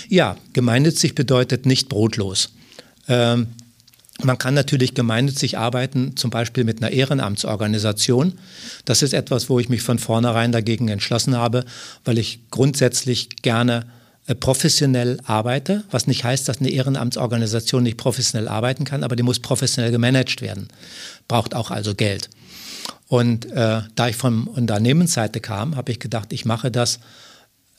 [0.07, 2.53] Ja, gemeinnützig bedeutet nicht brotlos.
[3.07, 3.47] Ähm,
[4.23, 8.33] man kann natürlich gemeinnützig arbeiten, zum Beispiel mit einer Ehrenamtsorganisation.
[8.85, 11.65] Das ist etwas, wo ich mich von vornherein dagegen entschlossen habe,
[12.05, 13.87] weil ich grundsätzlich gerne
[14.39, 19.39] professionell arbeite, was nicht heißt, dass eine Ehrenamtsorganisation nicht professionell arbeiten kann, aber die muss
[19.39, 20.67] professionell gemanagt werden.
[21.27, 22.29] Braucht auch also Geld.
[23.07, 26.99] Und äh, da ich von Unternehmensseite kam, habe ich gedacht, ich mache das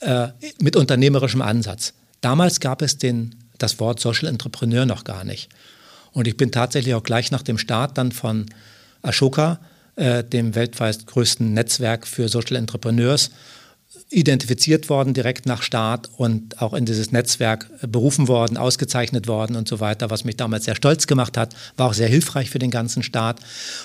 [0.01, 0.27] äh,
[0.59, 1.93] mit unternehmerischem Ansatz.
[2.21, 5.49] Damals gab es den, das Wort Social Entrepreneur noch gar nicht.
[6.11, 8.45] Und ich bin tatsächlich auch gleich nach dem Start dann von
[9.01, 9.59] Ashoka,
[9.95, 13.31] äh, dem weltweit größten Netzwerk für Social Entrepreneurs,
[14.13, 19.67] identifiziert worden direkt nach Start und auch in dieses Netzwerk berufen worden, ausgezeichnet worden und
[19.67, 22.71] so weiter, was mich damals sehr stolz gemacht hat, war auch sehr hilfreich für den
[22.71, 23.39] ganzen Staat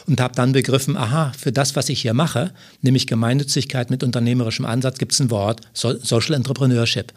[0.06, 4.66] und habe dann begriffen, aha, für das, was ich hier mache, nämlich Gemeinnützigkeit mit unternehmerischem
[4.66, 7.12] Ansatz, gibt es ein Wort, Social Entrepreneurship.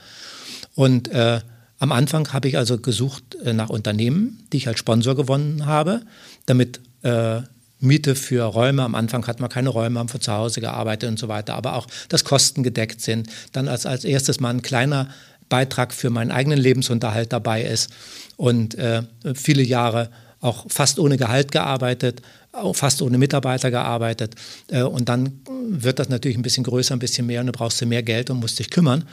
[0.76, 1.42] Und äh,
[1.80, 6.02] am Anfang habe ich also gesucht äh, nach Unternehmen, die ich als Sponsor gewonnen habe,
[6.46, 7.42] damit äh,
[7.82, 8.84] Miete für Räume.
[8.84, 11.76] Am Anfang hat man keine Räume, haben von zu Hause gearbeitet und so weiter, aber
[11.76, 13.28] auch, dass Kosten gedeckt sind.
[13.52, 15.10] Dann als, als erstes mal ein kleiner
[15.50, 17.90] Beitrag für meinen eigenen Lebensunterhalt dabei ist
[18.38, 19.04] und äh,
[19.36, 24.36] viele Jahre auch fast ohne Gehalt gearbeitet, auch fast ohne Mitarbeiter gearbeitet.
[24.70, 27.80] Äh, und dann wird das natürlich ein bisschen größer, ein bisschen mehr und du brauchst
[27.82, 29.06] du mehr Geld und musst dich kümmern.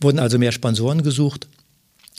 [0.00, 1.48] Wurden also mehr Sponsoren gesucht.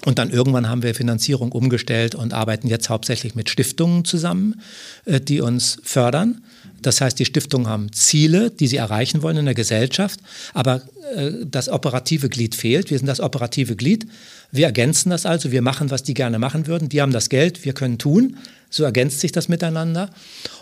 [0.05, 4.61] Und dann irgendwann haben wir Finanzierung umgestellt und arbeiten jetzt hauptsächlich mit Stiftungen zusammen,
[5.05, 6.44] äh, die uns fördern.
[6.85, 10.19] Das heißt, die Stiftungen haben Ziele, die sie erreichen wollen in der Gesellschaft,
[10.53, 10.83] aber
[11.15, 12.91] äh, das operative Glied fehlt.
[12.91, 14.05] Wir sind das operative Glied.
[14.51, 16.87] Wir ergänzen das also, wir machen, was die gerne machen würden.
[16.87, 18.37] Die haben das Geld, wir können tun.
[18.69, 20.11] So ergänzt sich das miteinander.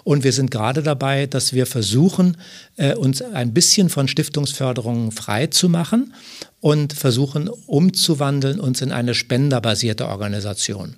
[0.05, 2.37] Und wir sind gerade dabei, dass wir versuchen,
[2.77, 6.13] äh, uns ein bisschen von Stiftungsförderungen frei zu machen
[6.61, 10.95] und versuchen umzuwandeln uns in eine spenderbasierte Organisation.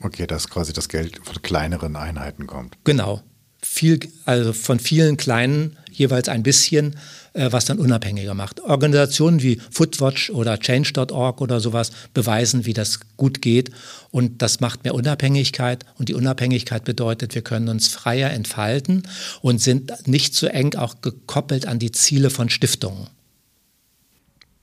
[0.00, 2.76] Okay, dass quasi das Geld von kleineren Einheiten kommt.
[2.84, 3.22] Genau.
[3.68, 6.96] Viel, also von vielen kleinen jeweils ein bisschen
[7.36, 8.60] äh, was dann unabhängiger macht.
[8.60, 13.70] Organisationen wie Footwatch oder Change.org oder sowas beweisen, wie das gut geht
[14.10, 19.02] und das macht mehr Unabhängigkeit und die Unabhängigkeit bedeutet, wir können uns freier entfalten
[19.42, 23.08] und sind nicht so eng auch gekoppelt an die Ziele von Stiftungen.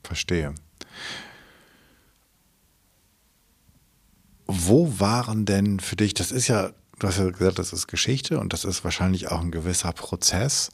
[0.03, 0.55] Verstehe.
[4.47, 8.39] Wo waren denn für dich, das ist ja, du hast ja gesagt, das ist Geschichte
[8.39, 10.69] und das ist wahrscheinlich auch ein gewisser Prozess.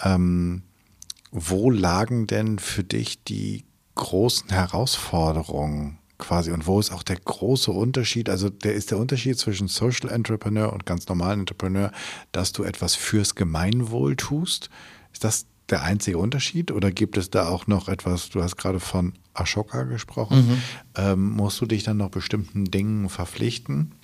[0.00, 0.62] Ähm,
[1.30, 7.70] wo lagen denn für dich die großen Herausforderungen quasi und wo ist auch der große
[7.70, 8.28] Unterschied?
[8.28, 11.92] Also der ist der Unterschied zwischen Social Entrepreneur und ganz normalen Entrepreneur,
[12.32, 14.70] dass du etwas fürs Gemeinwohl tust.
[15.12, 18.80] Ist das der einzige Unterschied oder gibt es da auch noch etwas, du hast gerade
[18.80, 20.62] von Ashoka gesprochen, mhm.
[20.96, 23.94] ähm, musst du dich dann noch bestimmten Dingen verpflichten?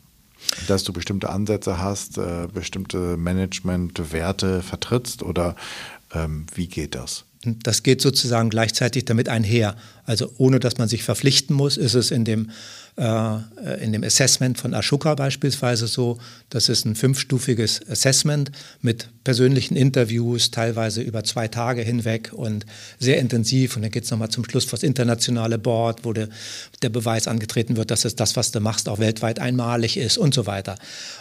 [0.68, 5.56] Dass du bestimmte Ansätze hast, äh, bestimmte Management-Werte vertrittst oder
[6.14, 7.24] ähm, wie geht das?
[7.62, 9.76] Das geht sozusagen gleichzeitig damit einher.
[10.06, 12.50] Also ohne dass man sich verpflichten muss, ist es in dem
[12.96, 16.18] äh, in dem Assessment von Ashoka beispielsweise so.
[16.48, 22.64] Das ist ein fünfstufiges Assessment mit persönlichen Interviews, teilweise über zwei Tage hinweg und
[22.98, 23.76] sehr intensiv.
[23.76, 26.28] Und dann geht es nochmal zum Schluss vor das internationale Board, wo de,
[26.80, 30.32] der Beweis angetreten wird, dass es das, was du machst, auch weltweit einmalig ist und
[30.32, 30.76] so weiter.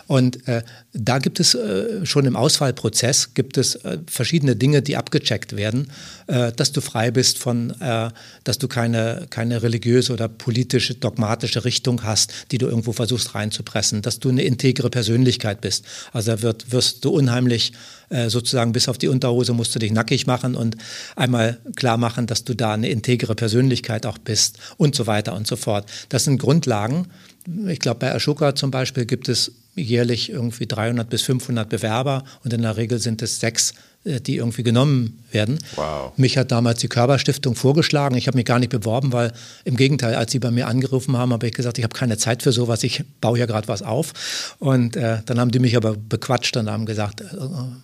[0.08, 4.96] Und äh, da gibt es äh, schon im Auswahlprozess gibt es äh, verschiedene Dinge, die
[4.96, 5.92] abgecheckt werden,
[6.28, 8.12] äh, dass du frei bist von, äh,
[8.44, 14.02] dass du keine, keine religiöse oder politische, dogmatische Richtung hast, die du irgendwo versuchst reinzupressen,
[14.02, 15.86] dass du eine integre Persönlichkeit bist.
[16.12, 17.72] Also da wird, wirst du unheimlich
[18.10, 20.76] äh, sozusagen bis auf die Unterhose musst du dich nackig machen und
[21.16, 25.48] einmal klar machen, dass du da eine integre Persönlichkeit auch bist und so weiter und
[25.48, 25.90] so fort.
[26.10, 27.08] Das sind Grundlagen.
[27.68, 32.52] Ich glaube, bei Ashoka zum Beispiel gibt es jährlich irgendwie 300 bis 500 Bewerber und
[32.52, 33.74] in der Regel sind es sechs
[34.06, 35.58] die irgendwie genommen werden.
[35.76, 36.14] Wow.
[36.16, 38.16] Mich hat damals die Körperstiftung vorgeschlagen.
[38.16, 41.34] Ich habe mich gar nicht beworben, weil im Gegenteil, als sie bei mir angerufen haben,
[41.34, 44.56] habe ich gesagt, ich habe keine Zeit für sowas, ich baue ja gerade was auf.
[44.60, 47.26] Und äh, dann haben die mich aber bequatscht und haben gesagt, äh,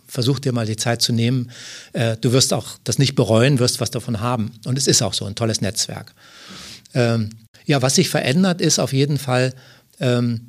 [0.08, 1.52] versuch dir mal die Zeit zu nehmen.
[1.94, 4.52] Äh, du wirst auch das nicht bereuen, wirst was davon haben.
[4.66, 6.14] Und es ist auch so ein tolles Netzwerk.
[6.94, 7.32] Ähm,
[7.66, 9.54] ja, was sich verändert, ist auf jeden Fall
[10.00, 10.42] ähm,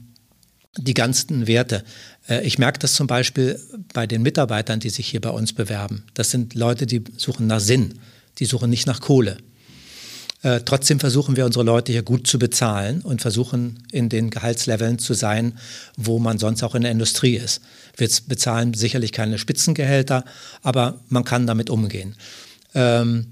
[0.76, 1.85] die ganzen Werte.
[2.28, 3.61] Äh, ich merke das zum Beispiel
[3.92, 6.04] bei den Mitarbeitern, die sich hier bei uns bewerben.
[6.14, 7.98] Das sind Leute, die suchen nach Sinn,
[8.38, 9.38] die suchen nicht nach Kohle.
[10.42, 14.98] Äh, trotzdem versuchen wir unsere Leute hier gut zu bezahlen und versuchen in den Gehaltsleveln
[14.98, 15.58] zu sein,
[15.96, 17.61] wo man sonst auch in der Industrie ist.
[17.96, 20.24] Wir bezahlen sicherlich keine Spitzengehälter,
[20.62, 22.16] aber man kann damit umgehen.
[22.74, 23.26] Ähm,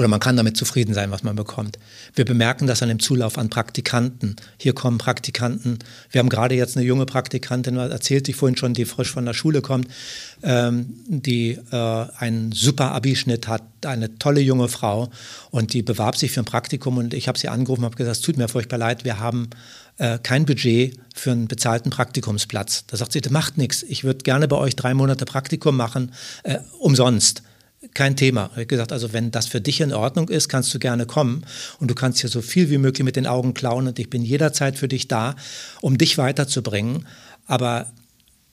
[0.00, 1.78] oder man kann damit zufrieden sein, was man bekommt.
[2.14, 4.36] Wir bemerken das an dem Zulauf an Praktikanten.
[4.56, 5.78] Hier kommen Praktikanten.
[6.10, 9.34] Wir haben gerade jetzt eine junge Praktikantin, erzählt sich vorhin schon, die frisch von der
[9.34, 9.88] Schule kommt,
[10.42, 15.10] ähm, die äh, einen super Abischnitt hat, eine tolle junge Frau
[15.50, 18.16] und die bewarb sich für ein Praktikum und ich habe sie angerufen und habe gesagt,
[18.16, 19.50] es tut mir furchtbar leid, wir haben
[19.98, 22.86] äh, kein Budget für einen bezahlten Praktikumsplatz.
[22.86, 23.82] Da sagt sie, das macht nichts.
[23.82, 27.42] Ich würde gerne bei euch drei Monate Praktikum machen, äh, umsonst
[27.94, 28.46] kein Thema.
[28.52, 31.44] Ich habe gesagt, also wenn das für dich in Ordnung ist, kannst du gerne kommen
[31.78, 34.22] und du kannst hier so viel wie möglich mit den Augen klauen und ich bin
[34.22, 35.36] jederzeit für dich da,
[35.80, 37.06] um dich weiterzubringen.
[37.46, 37.92] Aber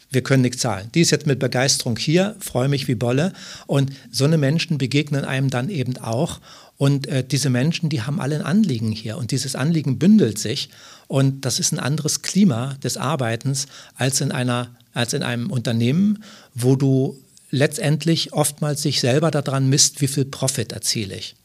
[0.09, 0.89] wir können nichts zahlen.
[0.95, 3.33] Die ist jetzt mit Begeisterung hier, freue mich wie Bolle.
[3.65, 6.39] Und so eine Menschen begegnen einem dann eben auch.
[6.77, 9.17] Und äh, diese Menschen, die haben alle ein Anliegen hier.
[9.17, 10.69] Und dieses Anliegen bündelt sich.
[11.07, 16.23] Und das ist ein anderes Klima des Arbeitens als in, einer, als in einem Unternehmen,
[16.53, 21.35] wo du letztendlich oftmals sich selber daran misst, wie viel Profit erziele ich.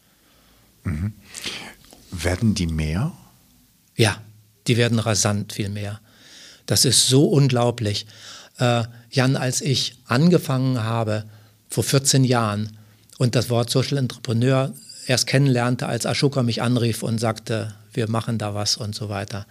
[0.84, 1.12] Mhm.
[2.10, 3.12] Werden die mehr?
[3.96, 4.20] Ja,
[4.66, 6.00] die werden rasant viel mehr.
[6.66, 8.06] Das ist so unglaublich.
[8.58, 11.24] Äh, Jan, als ich angefangen habe,
[11.68, 12.76] vor 14 Jahren,
[13.18, 14.72] und das Wort Social Entrepreneur
[15.06, 19.46] erst kennenlernte, als Ashoka mich anrief und sagte, wir machen da was und so weiter,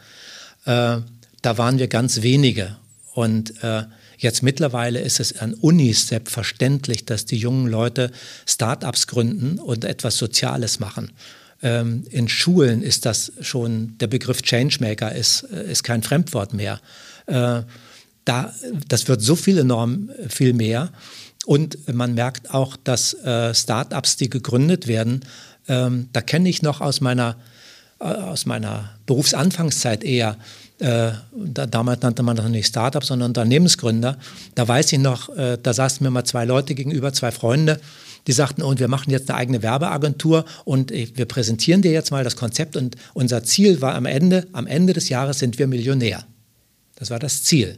[0.65, 0.97] äh,
[1.41, 2.75] da waren wir ganz wenige.
[3.13, 3.83] Und äh,
[4.21, 8.11] Jetzt mittlerweile ist es an Unis selbstverständlich, dass die jungen Leute
[8.45, 11.11] Start-ups gründen und etwas Soziales machen.
[11.63, 16.79] Ähm, in Schulen ist das schon, der Begriff Changemaker ist, äh, ist kein Fremdwort mehr.
[17.25, 17.63] Äh,
[18.23, 18.53] da,
[18.87, 20.91] das wird so viel enorm viel mehr.
[21.47, 25.25] Und man merkt auch, dass äh, Start-ups, die gegründet werden,
[25.67, 27.37] ähm, da kenne ich noch aus meiner,
[27.99, 30.37] äh, aus meiner Berufsanfangszeit eher,
[30.81, 34.17] äh, da, damals nannte man das nicht Startup, sondern Unternehmensgründer.
[34.55, 37.79] Da weiß ich noch, äh, da saßen mir mal zwei Leute gegenüber, zwei Freunde,
[38.27, 42.23] die sagten, und wir machen jetzt eine eigene Werbeagentur und wir präsentieren dir jetzt mal
[42.23, 46.25] das Konzept und unser Ziel war am Ende, am Ende des Jahres sind wir Millionär.
[46.95, 47.77] Das war das Ziel,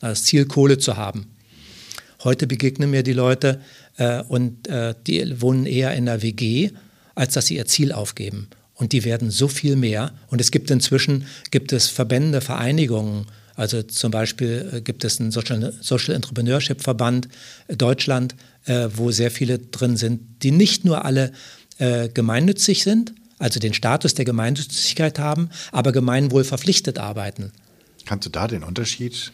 [0.00, 1.28] das Ziel Kohle zu haben.
[2.24, 3.60] Heute begegnen mir die Leute
[3.96, 6.70] äh, und äh, die wohnen eher in der WG,
[7.14, 8.48] als dass sie ihr Ziel aufgeben.
[8.82, 10.10] Und die werden so viel mehr.
[10.26, 13.26] Und es gibt inzwischen gibt es Verbände, Vereinigungen.
[13.54, 17.28] Also zum Beispiel äh, gibt es einen Social, Social Entrepreneurship Verband
[17.68, 21.30] äh, Deutschland, äh, wo sehr viele drin sind, die nicht nur alle
[21.78, 27.52] äh, gemeinnützig sind, also den Status der Gemeinnützigkeit haben, aber gemeinwohl verpflichtet arbeiten.
[28.04, 29.30] Kannst du da den Unterschied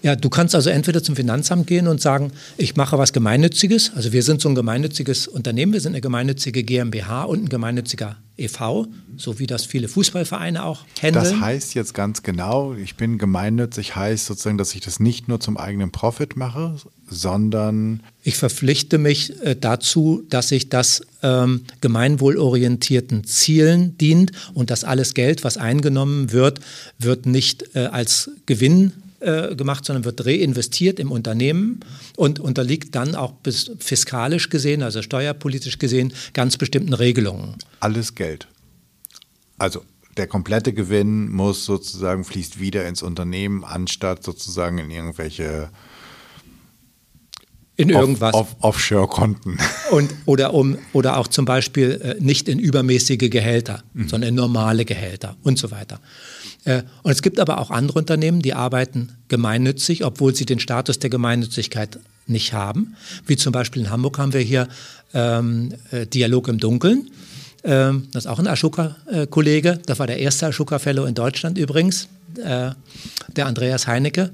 [0.00, 3.90] ja, du kannst also entweder zum Finanzamt gehen und sagen, ich mache was Gemeinnütziges.
[3.96, 8.16] Also wir sind so ein gemeinnütziges Unternehmen, wir sind eine gemeinnützige GmbH und ein gemeinnütziger
[8.38, 11.24] e.V., so wie das viele Fußballvereine auch handeln.
[11.24, 15.40] Das heißt jetzt ganz genau, ich bin gemeinnützig, heißt sozusagen, dass ich das nicht nur
[15.40, 16.76] zum eigenen Profit mache,
[17.08, 18.02] sondern...
[18.22, 25.14] Ich verpflichte mich äh, dazu, dass ich das ähm, gemeinwohlorientierten Zielen dient und dass alles
[25.14, 26.60] Geld, was eingenommen wird,
[26.98, 31.80] wird nicht äh, als Gewinn äh, gemacht, sondern wird reinvestiert im Unternehmen
[32.16, 37.56] und unterliegt dann auch bis fiskalisch gesehen, also steuerpolitisch gesehen, ganz bestimmten Regelungen.
[37.80, 38.48] Alles Geld.
[39.58, 39.82] Also
[40.16, 45.70] der komplette Gewinn muss sozusagen fließt wieder ins Unternehmen, anstatt sozusagen in irgendwelche
[47.78, 48.34] in irgendwas.
[48.34, 49.56] Off, off, Offshore-Konten.
[49.92, 54.08] Und, oder, um, oder auch zum Beispiel äh, nicht in übermäßige Gehälter, mhm.
[54.08, 56.00] sondern in normale Gehälter und so weiter.
[56.68, 60.98] Äh, und es gibt aber auch andere Unternehmen, die arbeiten gemeinnützig, obwohl sie den Status
[60.98, 62.94] der Gemeinnützigkeit nicht haben.
[63.26, 64.68] Wie zum Beispiel in Hamburg haben wir hier
[65.14, 67.10] ähm, äh, Dialog im Dunkeln.
[67.64, 69.80] Ähm, das ist auch ein Ashoka-Kollege.
[69.86, 72.72] Das war der erste Ashoka-Fellow in Deutschland übrigens, äh,
[73.34, 74.30] der Andreas Heinecke.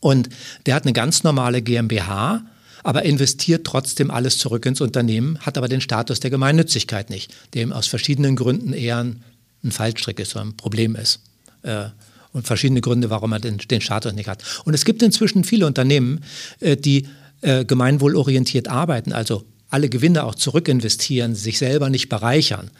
[0.00, 0.30] Und
[0.64, 2.42] der hat eine ganz normale GmbH,
[2.82, 7.70] aber investiert trotzdem alles zurück ins Unternehmen, hat aber den Status der Gemeinnützigkeit nicht, dem
[7.70, 9.22] aus verschiedenen Gründen eher ein,
[9.62, 11.20] ein Fallstrick ist, ein Problem ist
[11.62, 11.86] äh,
[12.32, 14.44] und verschiedene Gründe, warum er den, den Status nicht hat.
[14.64, 16.22] Und es gibt inzwischen viele Unternehmen,
[16.60, 17.08] äh, die
[17.40, 22.70] äh, gemeinwohlorientiert arbeiten, also alle Gewinne auch zurückinvestieren, sich selber nicht bereichern.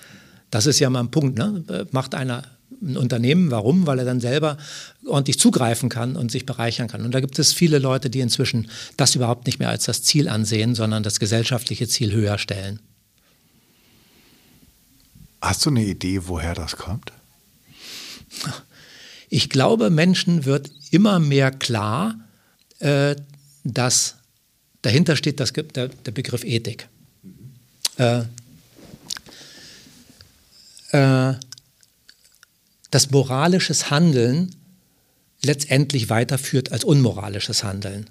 [0.51, 1.39] Das ist ja mal ein Punkt.
[1.39, 1.65] Ne?
[1.69, 2.43] Äh, macht einer
[2.83, 3.51] ein Unternehmen.
[3.51, 3.87] Warum?
[3.87, 4.57] Weil er dann selber
[5.07, 7.05] ordentlich zugreifen kann und sich bereichern kann.
[7.05, 10.29] Und da gibt es viele Leute, die inzwischen das überhaupt nicht mehr als das Ziel
[10.29, 12.81] ansehen, sondern das gesellschaftliche Ziel höher stellen.
[15.41, 17.13] Hast du eine Idee, woher das kommt?
[19.31, 22.17] Ich glaube, Menschen wird immer mehr klar,
[22.81, 23.17] äh,
[23.65, 24.17] dass
[24.83, 26.89] dahinter steht das, der, der Begriff Ethik.
[27.97, 28.25] Äh,
[30.93, 31.35] äh,
[32.91, 34.57] dass moralisches Handeln
[35.43, 38.11] letztendlich weiterführt als unmoralisches Handeln.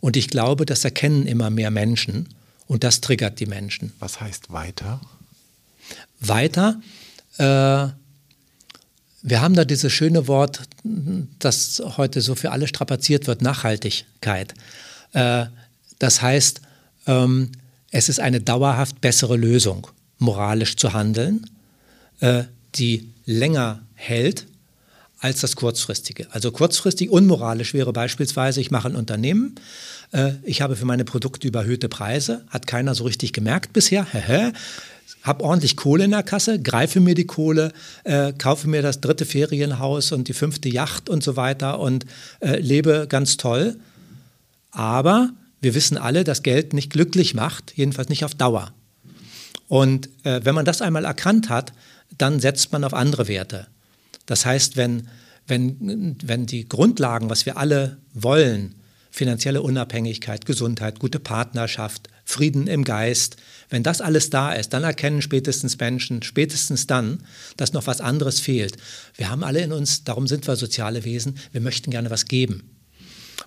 [0.00, 2.28] Und ich glaube, das erkennen immer mehr Menschen
[2.66, 3.92] und das triggert die Menschen.
[4.00, 5.00] Was heißt weiter?
[6.20, 6.80] Weiter,
[7.38, 7.88] äh,
[9.22, 10.62] wir haben da dieses schöne Wort,
[11.38, 14.54] das heute so für alle strapaziert wird, Nachhaltigkeit.
[15.12, 15.46] Äh,
[15.98, 16.60] das heißt,
[17.06, 17.52] ähm,
[17.90, 19.86] es ist eine dauerhaft bessere Lösung,
[20.18, 21.46] moralisch zu handeln,
[22.20, 24.46] äh, die länger hält
[25.20, 26.26] als das kurzfristige.
[26.30, 29.54] Also kurzfristig unmoralisch wäre beispielsweise, ich mache ein Unternehmen,
[30.10, 34.06] äh, ich habe für meine Produkte überhöhte Preise, hat keiner so richtig gemerkt bisher,
[35.22, 37.72] habe ordentlich Kohle in der Kasse, greife mir die Kohle,
[38.04, 42.06] äh, kaufe mir das dritte Ferienhaus und die fünfte Yacht und so weiter und
[42.40, 43.76] äh, lebe ganz toll.
[44.72, 48.72] Aber wir wissen alle, dass Geld nicht glücklich macht, jedenfalls nicht auf Dauer.
[49.68, 51.72] Und äh, wenn man das einmal erkannt hat,
[52.18, 53.68] dann setzt man auf andere Werte.
[54.26, 55.08] Das heißt, wenn,
[55.46, 58.74] wenn, wenn die Grundlagen, was wir alle wollen,
[59.12, 63.36] finanzielle Unabhängigkeit, Gesundheit, gute Partnerschaft, Frieden im Geist,
[63.68, 67.22] wenn das alles da ist, dann erkennen spätestens Menschen, spätestens dann,
[67.58, 68.78] dass noch was anderes fehlt.
[69.14, 72.70] Wir haben alle in uns, darum sind wir soziale Wesen, wir möchten gerne was geben.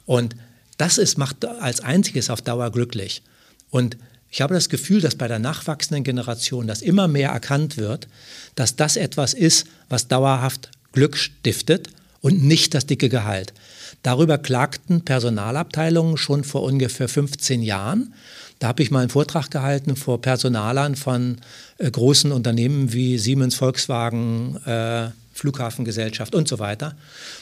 [0.05, 0.35] Und
[0.77, 3.23] das ist, macht als einziges auf Dauer glücklich.
[3.71, 3.97] Und
[4.29, 8.07] ich habe das Gefühl, dass bei der nachwachsenden Generation das immer mehr erkannt wird,
[8.53, 11.89] dass das etwas ist, was dauerhaft Glück stiftet
[12.21, 13.53] und nicht das dicke Gehalt.
[14.03, 18.13] Darüber klagten Personalabteilungen schon vor ungefähr 15 Jahren.
[18.59, 21.37] Da habe ich mal einen Vortrag gehalten vor Personalern von
[21.77, 26.95] äh, großen Unternehmen wie Siemens, Volkswagen, äh, Flughafengesellschaft und so weiter.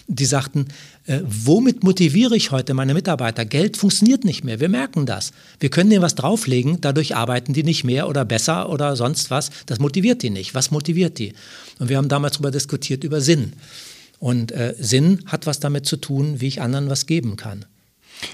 [0.08, 0.68] Die sagten,
[1.06, 3.46] äh, womit motiviere ich heute meine Mitarbeiter?
[3.46, 5.32] Geld funktioniert nicht mehr, wir merken das.
[5.60, 9.52] Wir können denen was drauflegen, dadurch arbeiten die nicht mehr oder besser oder sonst was.
[9.68, 10.56] Das motiviert die nicht.
[10.56, 11.34] Was motiviert die?
[11.78, 13.54] Und wir haben damals darüber diskutiert, über Sinn.
[14.24, 17.66] Und äh, Sinn hat was damit zu tun, wie ich anderen was geben kann.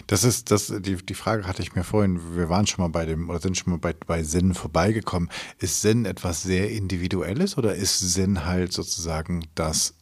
[0.06, 3.08] Das ist, das, die, die Frage hatte ich mir vorhin, wir waren schon mal bei
[3.08, 5.32] dem, oder sind schon mal bei, bei Sinn vorbeigekommen.
[5.58, 9.96] Ist Sinn etwas sehr Individuelles oder ist Sinn halt sozusagen, dass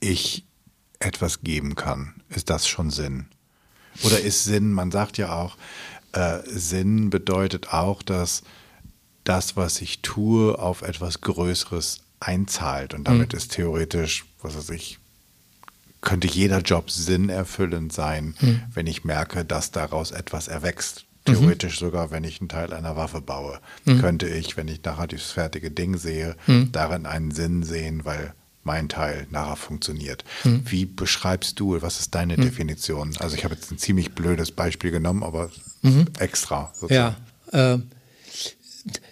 [0.00, 0.46] ich
[1.00, 2.14] etwas geben kann?
[2.30, 3.26] Ist das schon Sinn?
[4.04, 5.58] Oder ist Sinn, man sagt ja auch,
[6.12, 8.42] äh, Sinn bedeutet auch, dass
[9.24, 12.94] das, was ich tue, auf etwas Größeres einzahlt.
[12.94, 13.38] Und damit mhm.
[13.38, 14.98] ist theoretisch, was weiß ich,
[16.00, 18.62] könnte jeder Job sinnerfüllend sein, mhm.
[18.74, 21.06] wenn ich merke, dass daraus etwas erwächst.
[21.26, 21.34] Mhm.
[21.34, 21.86] Theoretisch mhm.
[21.86, 24.00] sogar, wenn ich einen Teil einer Waffe baue, mhm.
[24.00, 26.72] könnte ich, wenn ich nachher dieses fertige Ding sehe, mhm.
[26.72, 30.24] darin einen Sinn sehen, weil mein Teil nachher funktioniert.
[30.44, 30.62] Mhm.
[30.66, 33.16] Wie beschreibst du, was ist deine Definition?
[33.18, 35.50] Also ich habe jetzt ein ziemlich blödes Beispiel genommen, aber
[36.18, 36.70] extra.
[36.74, 37.16] Sozusagen.
[37.52, 37.78] Ja, äh,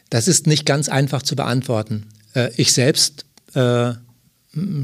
[0.09, 2.07] das ist nicht ganz einfach zu beantworten.
[2.35, 3.25] Äh, ich selbst
[3.55, 3.93] äh,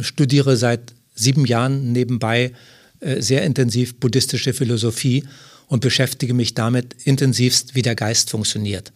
[0.01, 2.53] studiere seit sieben Jahren nebenbei
[3.01, 5.24] äh, sehr intensiv buddhistische Philosophie
[5.68, 8.92] und beschäftige mich damit intensivst, wie der Geist funktioniert.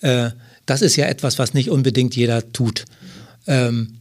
[0.00, 0.30] Äh,
[0.66, 2.84] das ist ja etwas, was nicht unbedingt jeder tut.
[3.46, 3.98] Ähm,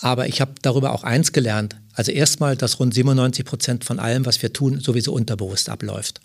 [0.00, 1.76] aber ich habe darüber auch eins gelernt.
[1.92, 6.20] Also erstmal, dass rund 97 Prozent von allem, was wir tun, sowieso unterbewusst abläuft.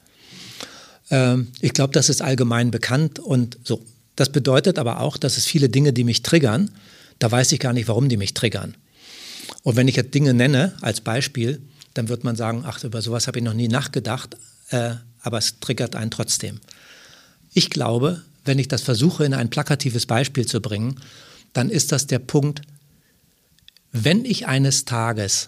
[1.10, 3.84] Ähm, ich glaube, das ist allgemein bekannt und so.
[4.16, 6.72] Das bedeutet aber auch, dass es viele Dinge, die mich triggern,
[7.20, 8.76] da weiß ich gar nicht, warum die mich triggern.
[9.64, 11.62] Und wenn ich jetzt Dinge nenne als Beispiel,
[11.94, 14.38] dann wird man sagen, ach, über sowas habe ich noch nie nachgedacht,
[14.70, 16.60] äh, aber es triggert einen trotzdem.
[17.54, 21.00] Ich glaube, wenn ich das versuche, in ein plakatives Beispiel zu bringen,
[21.54, 22.62] dann ist das der Punkt,
[23.92, 25.48] wenn ich eines Tages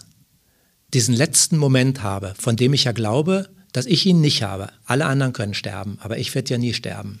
[0.94, 4.70] diesen letzten Moment habe, von dem ich ja glaube, dass ich ihn nicht habe.
[4.84, 7.20] Alle anderen können sterben, aber ich werde ja nie sterben.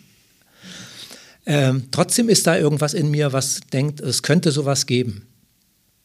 [1.46, 5.26] Ähm, trotzdem ist da irgendwas in mir, was denkt, es könnte sowas geben.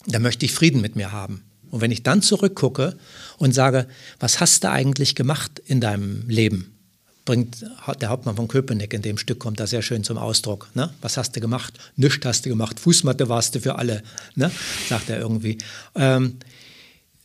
[0.06, 1.44] Da möchte ich Frieden mit mir haben.
[1.72, 2.98] Und wenn ich dann zurückgucke
[3.38, 3.88] und sage,
[4.20, 6.78] was hast du eigentlich gemacht in deinem Leben?
[7.26, 7.66] Bringt
[8.02, 10.70] der Hauptmann von Köpenick in dem Stück kommt da sehr schön zum Ausdruck.
[10.74, 10.92] Ne?
[11.02, 11.74] Was hast du gemacht?
[11.96, 12.80] Nichts hast du gemacht.
[12.80, 14.04] Fußmatte warst du für alle,
[14.36, 14.52] ne?
[14.90, 15.58] sagt er irgendwie.
[15.96, 16.38] Ähm,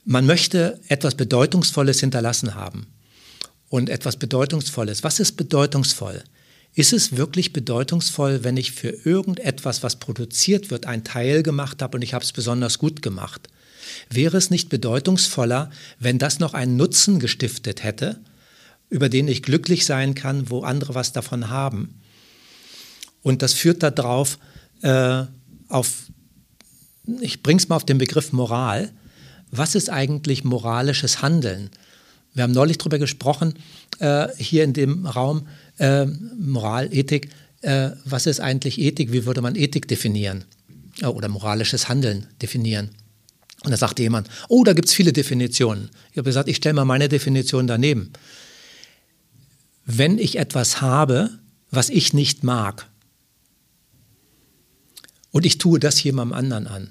[0.05, 2.87] man möchte etwas Bedeutungsvolles hinterlassen haben.
[3.69, 5.03] Und etwas Bedeutungsvolles.
[5.03, 6.23] Was ist bedeutungsvoll?
[6.77, 11.97] Ist es wirklich bedeutungsvoll, wenn ich für irgendetwas, was produziert wird, einen Teil gemacht habe
[11.97, 13.49] und ich habe es besonders gut gemacht?
[14.11, 18.21] Wäre es nicht bedeutungsvoller, wenn das noch einen Nutzen gestiftet hätte,
[18.91, 22.03] über den ich glücklich sein kann, wo andere was davon haben?
[23.23, 24.39] Und das führt darauf,
[24.83, 25.25] äh,
[25.69, 25.95] auf,
[27.23, 28.93] ich bringe es mal auf den Begriff Moral.
[29.51, 31.71] Was ist eigentlich moralisches Handeln?
[32.35, 33.55] Wir haben neulich darüber gesprochen,
[33.99, 35.49] äh, hier in dem Raum,
[35.79, 37.31] äh, Moral, Ethik,
[37.63, 40.45] äh, was ist eigentlich Ethik, wie würde man Ethik definieren
[41.01, 42.91] äh, oder moralisches Handeln definieren.
[43.65, 45.91] Und da sagte jemand, oh, da gibt es viele Definitionen.
[46.13, 48.13] Ich habe gesagt, ich stelle mal meine Definition daneben.
[49.85, 51.31] Wenn ich etwas habe,
[51.71, 52.89] was ich nicht mag,
[55.31, 56.89] und ich tue das jemandem anderen an,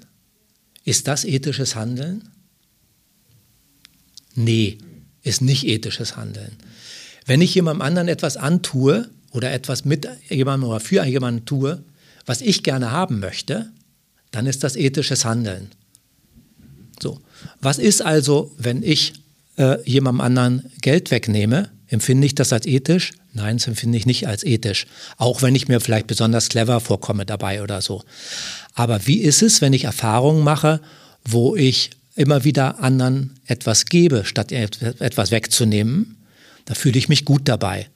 [0.84, 2.28] ist das ethisches Handeln?
[4.34, 4.78] Nee,
[5.22, 6.56] ist nicht ethisches Handeln.
[7.26, 11.82] Wenn ich jemandem anderen etwas antue oder etwas mit jemandem oder für jemanden tue,
[12.24, 13.70] was ich gerne haben möchte,
[14.30, 15.70] dann ist das ethisches Handeln.
[17.02, 17.20] So.
[17.60, 19.14] Was ist also, wenn ich
[19.56, 21.70] äh, jemandem anderen Geld wegnehme?
[21.88, 23.12] Empfinde ich das als ethisch?
[23.32, 24.86] Nein, das empfinde ich nicht als ethisch.
[25.18, 28.02] Auch wenn ich mir vielleicht besonders clever vorkomme dabei oder so.
[28.74, 30.80] Aber wie ist es, wenn ich Erfahrungen mache,
[31.24, 36.15] wo ich immer wieder anderen etwas gebe, statt etwas wegzunehmen?
[36.66, 37.88] Da fühle ich mich gut dabei.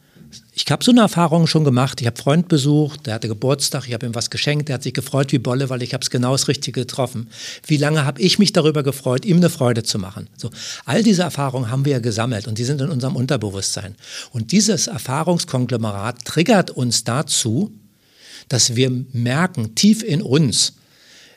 [0.53, 2.01] Ich habe so eine Erfahrung schon gemacht.
[2.01, 4.95] Ich habe Freund besucht, der hatte Geburtstag, ich habe ihm was geschenkt, der hat sich
[4.95, 7.29] gefreut wie Bolle, weil ich habe es genau das Richtige getroffen.
[7.66, 10.29] Wie lange habe ich mich darüber gefreut, ihm eine Freude zu machen?
[10.37, 10.51] So,
[10.85, 13.97] all diese Erfahrungen haben wir ja gesammelt und die sind in unserem Unterbewusstsein.
[14.31, 17.73] Und dieses Erfahrungskonglomerat triggert uns dazu,
[18.49, 20.75] dass wir merken, tief in uns,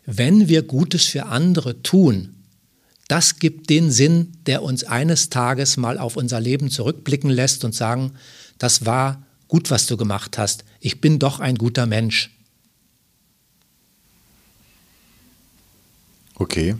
[0.05, 2.32] wenn wir Gutes für andere tun,
[3.13, 7.75] das gibt den Sinn, der uns eines Tages mal auf unser Leben zurückblicken lässt und
[7.75, 8.13] sagen,
[8.57, 10.65] das war gut, was du gemacht hast.
[10.79, 12.31] Ich bin doch ein guter Mensch.
[16.33, 16.75] Okay.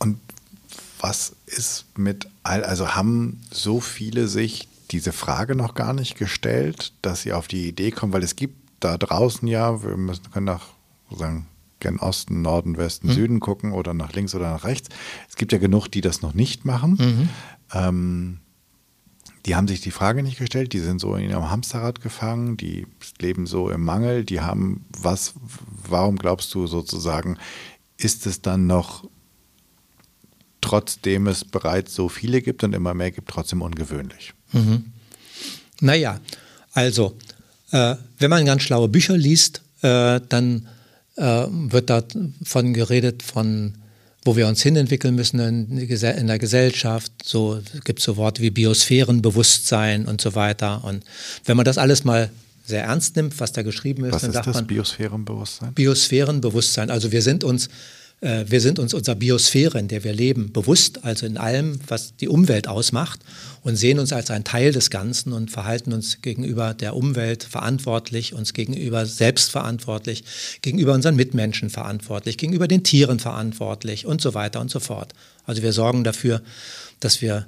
[0.00, 0.18] Und
[0.98, 6.92] was ist mit all, also haben so viele sich diese Frage noch gar nicht gestellt,
[7.00, 10.46] dass sie auf die Idee kommen, weil es gibt da draußen ja, wir müssen, können
[10.46, 10.66] nach
[11.08, 11.46] sozusagen
[11.80, 13.12] gen Osten, Norden, Westen, mhm.
[13.12, 14.88] Süden gucken oder nach links oder nach rechts.
[15.28, 16.96] Es gibt ja genug, die das noch nicht machen.
[16.98, 17.28] Mhm.
[17.72, 18.40] Ähm,
[19.46, 22.86] die haben sich die Frage nicht gestellt, die sind so in ihrem Hamsterrad gefangen, die
[23.20, 25.34] leben so im Mangel, die haben was,
[25.88, 27.38] warum glaubst du sozusagen,
[27.96, 29.08] ist es dann noch,
[30.60, 34.34] trotzdem es bereits so viele gibt und immer mehr gibt, trotzdem ungewöhnlich?
[34.52, 34.92] Mhm.
[35.80, 36.20] Naja,
[36.74, 37.16] also,
[37.70, 40.68] äh, wenn man ganz schlaue Bücher liest, äh, dann
[41.16, 43.74] äh, wird davon geredet, von,
[44.24, 47.12] wo wir uns hinentwickeln müssen in, der Gesellschaft.
[47.24, 50.84] So gibt es so Worte wie Biosphärenbewusstsein und so weiter.
[50.84, 51.04] Und
[51.44, 52.30] wenn man das alles mal
[52.64, 55.74] sehr ernst nimmt, was da geschrieben ist, was dann ist sagt das man Biosphärenbewusstsein.
[55.74, 56.90] Biosphärenbewusstsein.
[56.90, 57.68] Also wir sind uns
[58.22, 62.28] wir sind uns unserer Biosphäre, in der wir leben, bewusst, also in allem, was die
[62.28, 63.20] Umwelt ausmacht
[63.62, 68.34] und sehen uns als ein Teil des Ganzen und verhalten uns gegenüber der Umwelt verantwortlich,
[68.34, 70.24] uns gegenüber selbst verantwortlich,
[70.60, 75.14] gegenüber unseren Mitmenschen verantwortlich, gegenüber den Tieren verantwortlich und so weiter und so fort.
[75.46, 76.42] Also wir sorgen dafür,
[77.00, 77.46] dass wir,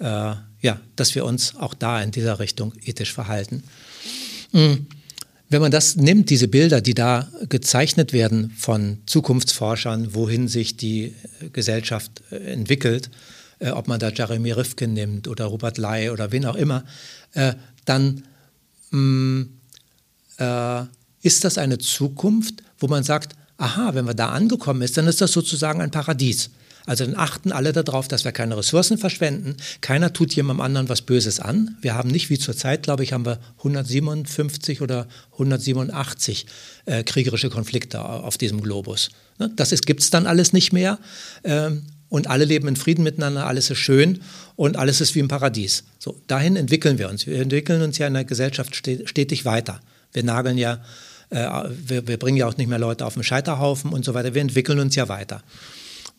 [0.00, 3.62] äh, ja, dass wir uns auch da in dieser Richtung ethisch verhalten.
[4.50, 4.86] Mhm.
[5.50, 11.14] Wenn man das nimmt, diese Bilder, die da gezeichnet werden von Zukunftsforschern, wohin sich die
[11.52, 13.10] Gesellschaft äh, entwickelt,
[13.58, 16.84] äh, ob man da Jeremy Rifkin nimmt oder Robert Lai oder wen auch immer,
[17.32, 17.54] äh,
[17.86, 18.24] dann
[18.90, 19.42] mm,
[20.38, 20.82] äh,
[21.22, 25.20] ist das eine Zukunft, wo man sagt, aha, wenn man da angekommen ist, dann ist
[25.20, 26.50] das sozusagen ein Paradies.
[26.88, 29.56] Also dann achten alle darauf, dass wir keine Ressourcen verschwenden.
[29.82, 31.76] Keiner tut jemandem anderen was Böses an.
[31.82, 36.46] Wir haben nicht wie zurzeit, glaube ich, haben wir 157 oder 187
[36.86, 39.10] äh, kriegerische Konflikte auf diesem Globus.
[39.38, 39.52] Ne?
[39.54, 40.98] Das gibt es dann alles nicht mehr.
[41.44, 44.22] Ähm, und alle leben in Frieden miteinander, alles ist schön
[44.56, 45.84] und alles ist wie im Paradies.
[45.98, 47.26] So, dahin entwickeln wir uns.
[47.26, 49.82] Wir entwickeln uns ja in der Gesellschaft stetig weiter.
[50.14, 50.82] Wir nageln ja,
[51.28, 54.32] äh, wir, wir, bringen ja auch nicht mehr Leute auf den Scheiterhaufen und so weiter.
[54.32, 55.42] Wir entwickeln uns ja weiter.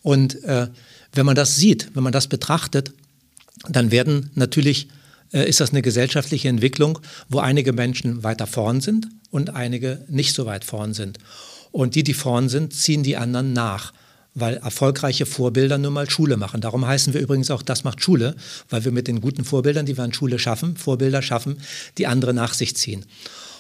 [0.02, 0.68] Und äh,
[1.14, 2.93] wenn man das sieht, wenn man das betrachtet,
[3.68, 4.88] dann werden natürlich,
[5.34, 10.34] äh, ist das eine gesellschaftliche Entwicklung, wo einige Menschen weiter vorn sind und einige nicht
[10.34, 11.20] so weit vorn sind.
[11.72, 13.93] Und die, die vorn sind, ziehen die anderen nach
[14.36, 16.62] weil erfolgreiche Vorbilder nun mal Schule machen.
[16.62, 18.36] Darum heißen wir übrigens auch, das macht Schule,
[18.70, 21.58] weil wir mit den guten Vorbildern, die wir in Schule schaffen, Vorbilder schaffen,
[21.97, 23.06] die andere nach sich ziehen.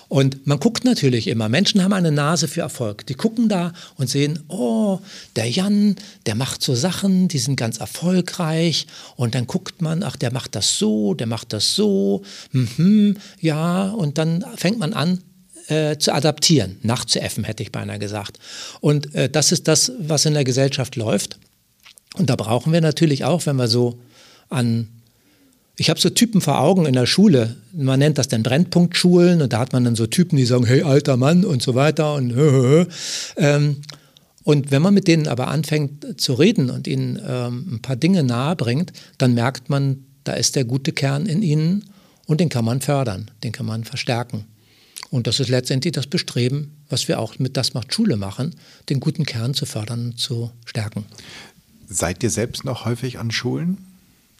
[0.09, 3.05] Und man guckt natürlich immer, Menschen haben eine Nase für Erfolg.
[3.05, 4.99] Die gucken da und sehen, oh,
[5.35, 5.95] der Jan,
[6.25, 8.87] der macht so Sachen, die sind ganz erfolgreich.
[9.15, 13.89] Und dann guckt man, ach, der macht das so, der macht das so, mhm, ja,
[13.89, 15.21] und dann fängt man an,
[15.67, 18.39] äh, zu adaptieren, nachzuäffen, hätte ich beinahe gesagt.
[18.81, 21.37] Und äh, das ist das, was in der Gesellschaft läuft.
[22.15, 23.99] Und da brauchen wir natürlich auch, wenn wir so
[24.49, 24.87] an
[25.79, 27.55] ich habe so Typen vor Augen in der Schule.
[27.73, 30.83] Man nennt das dann Brennpunktschulen und da hat man dann so Typen, die sagen, hey,
[30.83, 32.33] alter Mann und so weiter und.
[33.37, 33.77] Ähm,
[34.43, 38.23] und wenn man mit denen aber anfängt zu reden und ihnen ähm, ein paar Dinge
[38.23, 41.85] nahe bringt, dann merkt man, da ist der gute Kern in ihnen
[42.25, 44.45] und den kann man fördern, den kann man verstärken.
[45.11, 48.55] Und das ist letztendlich das Bestreben, was wir auch mit Das macht Schule machen,
[48.89, 51.05] den guten Kern zu fördern und zu stärken.
[51.87, 53.88] Seid ihr selbst noch häufig an Schulen?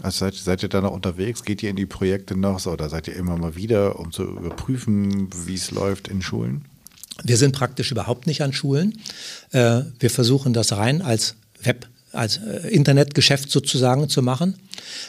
[0.02, 1.44] Also seid, seid, ihr da noch unterwegs?
[1.44, 5.30] Geht ihr in die Projekte noch oder seid ihr immer mal wieder, um zu überprüfen,
[5.46, 6.66] wie es läuft in Schulen?
[7.24, 9.00] Wir sind praktisch überhaupt nicht an Schulen.
[9.52, 14.56] Äh, wir versuchen das rein als Web als äh, Internetgeschäft sozusagen zu machen.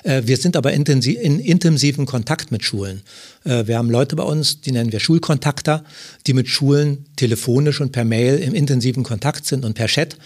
[0.03, 3.03] Äh, wir sind aber intensiv, in intensivem Kontakt mit Schulen.
[3.45, 5.85] Äh, wir haben Leute bei uns, die nennen wir Schulkontakter,
[6.27, 10.17] die mit Schulen telefonisch und per Mail im intensiven Kontakt sind und per Chat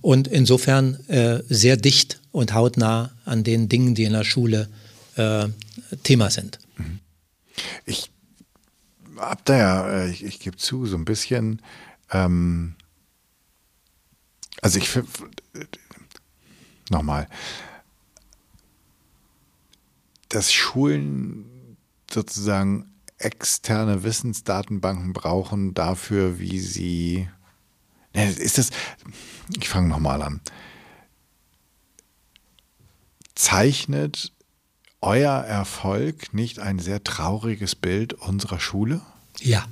[0.00, 0.98] und insofern
[1.48, 4.68] sehr dicht und hautnah an den Dingen, die in der Schule
[6.02, 6.58] Thema sind.
[6.76, 7.00] Mhm.
[7.86, 8.10] Ich
[9.16, 11.62] habe da ja, ich, ich gebe zu, so ein bisschen,
[12.10, 12.74] ähm,
[14.60, 14.88] also ich
[16.90, 17.28] nochmal,
[20.34, 21.76] dass Schulen
[22.10, 27.28] sozusagen externe Wissensdatenbanken brauchen dafür, wie sie.
[28.14, 28.70] Ne, ist das.
[29.58, 30.40] Ich fange nochmal an.
[33.34, 34.32] Zeichnet
[35.00, 39.02] euer Erfolg nicht ein sehr trauriges Bild unserer Schule?
[39.40, 39.66] Ja.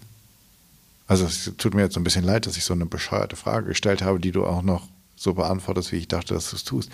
[1.07, 3.69] Also es tut mir jetzt so ein bisschen leid, dass ich so eine bescheuerte Frage
[3.69, 6.91] gestellt habe, die du auch noch so beantwortest, wie ich dachte, dass du es tust.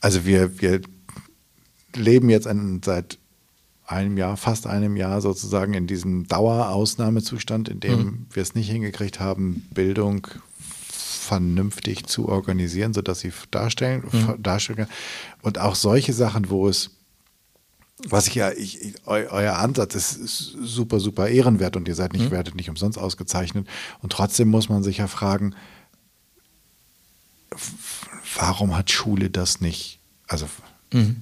[0.00, 0.80] Also wir, wir
[1.94, 3.18] leben jetzt ein, seit
[3.86, 8.26] einem Jahr, fast einem Jahr sozusagen in diesem Dauerausnahmezustand, in dem mhm.
[8.30, 10.26] wir es nicht hingekriegt haben, Bildung
[10.90, 14.42] vernünftig zu organisieren, sodass sie darstellen, mhm.
[14.42, 14.88] darstellen kann.
[15.42, 16.90] Und auch solche Sachen, wo es
[18.06, 20.12] was ich ja, ich, ich, euer Ansatz ist
[20.62, 22.30] super, super ehrenwert und ihr seid nicht, mhm.
[22.30, 23.66] werdet nicht umsonst ausgezeichnet.
[24.02, 25.56] Und trotzdem muss man sich ja fragen,
[28.36, 29.98] warum hat Schule das nicht?
[30.26, 30.46] Also,
[30.92, 31.16] mhm.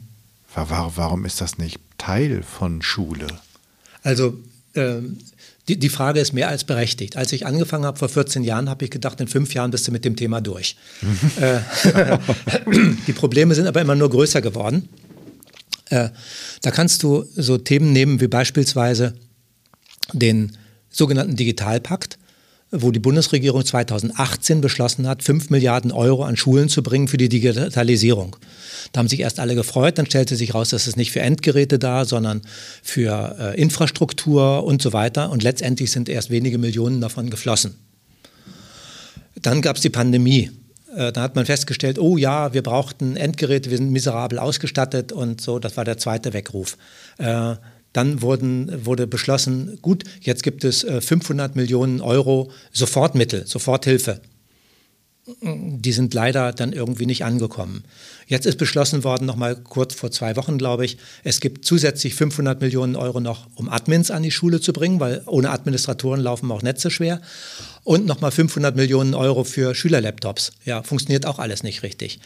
[0.54, 3.26] warum, ist das nicht Teil von Schule?
[4.02, 4.38] Also,
[4.74, 5.18] ähm,
[5.68, 7.16] die, die Frage ist mehr als berechtigt.
[7.16, 9.92] Als ich angefangen habe vor 14 Jahren, habe ich gedacht, in fünf Jahren bist du
[9.92, 10.76] mit dem Thema durch.
[11.40, 11.58] Äh,
[13.06, 14.88] die Probleme sind aber immer nur größer geworden.
[15.90, 16.10] Äh,
[16.62, 19.14] da kannst du so Themen nehmen wie beispielsweise
[20.12, 20.56] den
[20.88, 22.18] sogenannten Digitalpakt.
[22.70, 27.28] Wo die Bundesregierung 2018 beschlossen hat, 5 Milliarden Euro an Schulen zu bringen für die
[27.28, 28.36] Digitalisierung.
[28.92, 31.78] Da haben sich erst alle gefreut, dann stellte sich raus, dass es nicht für Endgeräte
[31.78, 32.42] da, sondern
[32.82, 35.30] für äh, Infrastruktur und so weiter.
[35.30, 37.76] Und letztendlich sind erst wenige Millionen davon geflossen.
[39.40, 40.50] Dann gab es die Pandemie.
[40.96, 45.40] Äh, dann hat man festgestellt, oh ja, wir brauchten Endgeräte, wir sind miserabel ausgestattet und
[45.40, 46.76] so, das war der zweite Weckruf.
[47.18, 47.54] Äh,
[47.96, 54.20] dann wurden, wurde beschlossen, gut, jetzt gibt es 500 äh, Millionen Euro Sofortmittel, Soforthilfe.
[55.42, 57.82] Die sind leider dann irgendwie nicht angekommen.
[58.28, 62.14] Jetzt ist beschlossen worden, noch mal kurz vor zwei Wochen, glaube ich, es gibt zusätzlich
[62.14, 66.50] 500 Millionen Euro noch, um Admins an die Schule zu bringen, weil ohne Administratoren laufen
[66.52, 67.20] auch Netze schwer.
[67.82, 70.52] Und noch mal 500 Millionen Euro für Schülerlaptops.
[70.64, 72.20] Ja, funktioniert auch alles nicht richtig.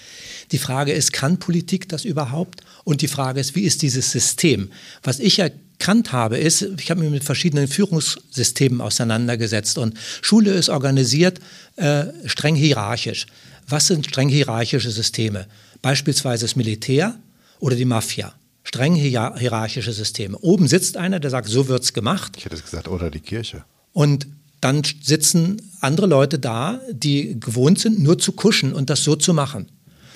[0.53, 2.61] Die Frage ist, kann Politik das überhaupt?
[2.85, 4.71] Und die Frage ist, wie ist dieses System?
[5.03, 5.41] Was ich
[5.81, 11.41] erkannt habe, ist, ich habe mich mit verschiedenen Führungssystemen auseinandergesetzt und Schule ist organisiert
[11.77, 13.27] äh, streng hierarchisch.
[13.67, 15.47] Was sind streng hierarchische Systeme?
[15.81, 17.19] Beispielsweise das Militär
[17.61, 18.35] oder die Mafia.
[18.63, 20.37] Streng hierarchische Systeme.
[20.39, 22.35] Oben sitzt einer, der sagt, so wird es gemacht.
[22.37, 23.65] Ich hätte es gesagt, oder die Kirche.
[23.93, 24.27] Und
[24.61, 29.33] dann sitzen andere Leute da, die gewohnt sind, nur zu kuschen und das so zu
[29.33, 29.71] machen.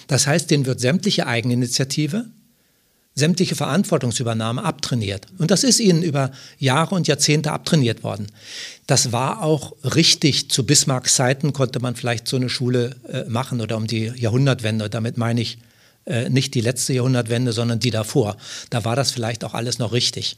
[0.08, 2.26] Das heißt, denen wird sämtliche Eigeninitiative,
[3.14, 5.26] sämtliche Verantwortungsübernahme abtrainiert.
[5.38, 8.26] Und das ist ihnen über Jahre und Jahrzehnte abtrainiert worden.
[8.86, 10.50] Das war auch richtig.
[10.50, 14.90] Zu Bismarcks Zeiten konnte man vielleicht so eine Schule äh, machen oder um die Jahrhundertwende.
[14.90, 15.58] Damit meine ich
[16.06, 18.36] äh, nicht die letzte Jahrhundertwende, sondern die davor.
[18.70, 20.36] Da war das vielleicht auch alles noch richtig.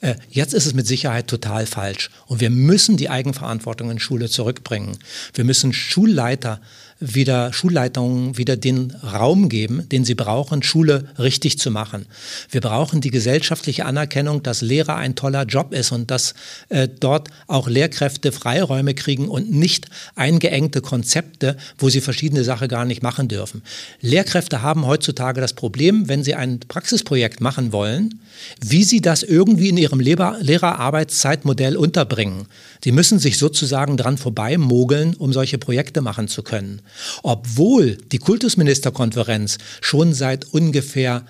[0.00, 2.10] Äh, jetzt ist es mit Sicherheit total falsch.
[2.26, 4.98] Und wir müssen die Eigenverantwortung in Schule zurückbringen.
[5.34, 6.60] Wir müssen Schulleiter
[6.98, 12.06] wieder Schulleitungen wieder den Raum geben, den sie brauchen, Schule richtig zu machen.
[12.50, 16.34] Wir brauchen die gesellschaftliche Anerkennung, dass Lehrer ein toller Job ist und dass
[16.68, 22.84] äh, dort auch Lehrkräfte Freiräume kriegen und nicht eingeengte Konzepte, wo sie verschiedene Sachen gar
[22.84, 23.62] nicht machen dürfen.
[24.00, 28.20] Lehrkräfte haben heutzutage das Problem, wenn sie ein Praxisprojekt machen wollen,
[28.60, 32.46] wie sie das irgendwie in ihrem Lehrer Lehrerarbeitszeitmodell unterbringen.
[32.84, 36.82] Die müssen sich sozusagen dran vorbeimogeln, um solche Projekte machen zu können.
[37.22, 41.26] Obwohl die Kultusministerkonferenz schon seit ungefähr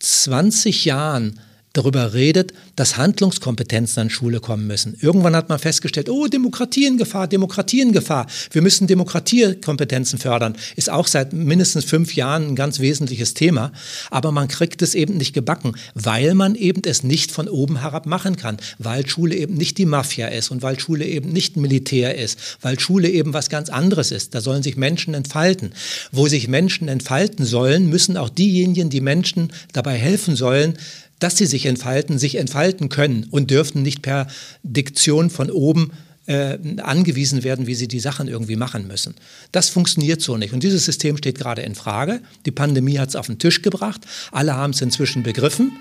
[0.00, 1.40] 20 Jahren
[1.74, 4.96] darüber redet, dass Handlungskompetenzen an Schule kommen müssen.
[5.00, 8.26] Irgendwann hat man festgestellt, oh, Demokratie in Gefahr, Demokratie in Gefahr.
[8.52, 10.56] Wir müssen Demokratiekompetenzen fördern.
[10.76, 13.72] Ist auch seit mindestens fünf Jahren ein ganz wesentliches Thema.
[14.10, 18.06] Aber man kriegt es eben nicht gebacken, weil man eben es nicht von oben herab
[18.06, 18.56] machen kann.
[18.78, 22.58] Weil Schule eben nicht die Mafia ist und weil Schule eben nicht Militär ist.
[22.62, 24.34] Weil Schule eben was ganz anderes ist.
[24.34, 25.72] Da sollen sich Menschen entfalten.
[26.12, 30.78] Wo sich Menschen entfalten sollen, müssen auch diejenigen, die Menschen dabei helfen sollen,
[31.18, 34.26] dass sie sich entfalten, sich entfalten können und dürfen nicht per
[34.62, 35.92] Diktion von oben
[36.26, 39.14] äh, angewiesen werden, wie sie die Sachen irgendwie machen müssen.
[39.52, 40.52] Das funktioniert so nicht.
[40.52, 42.20] Und dieses System steht gerade in Frage.
[42.46, 44.02] Die Pandemie hat es auf den Tisch gebracht.
[44.32, 45.72] Alle haben es inzwischen begriffen.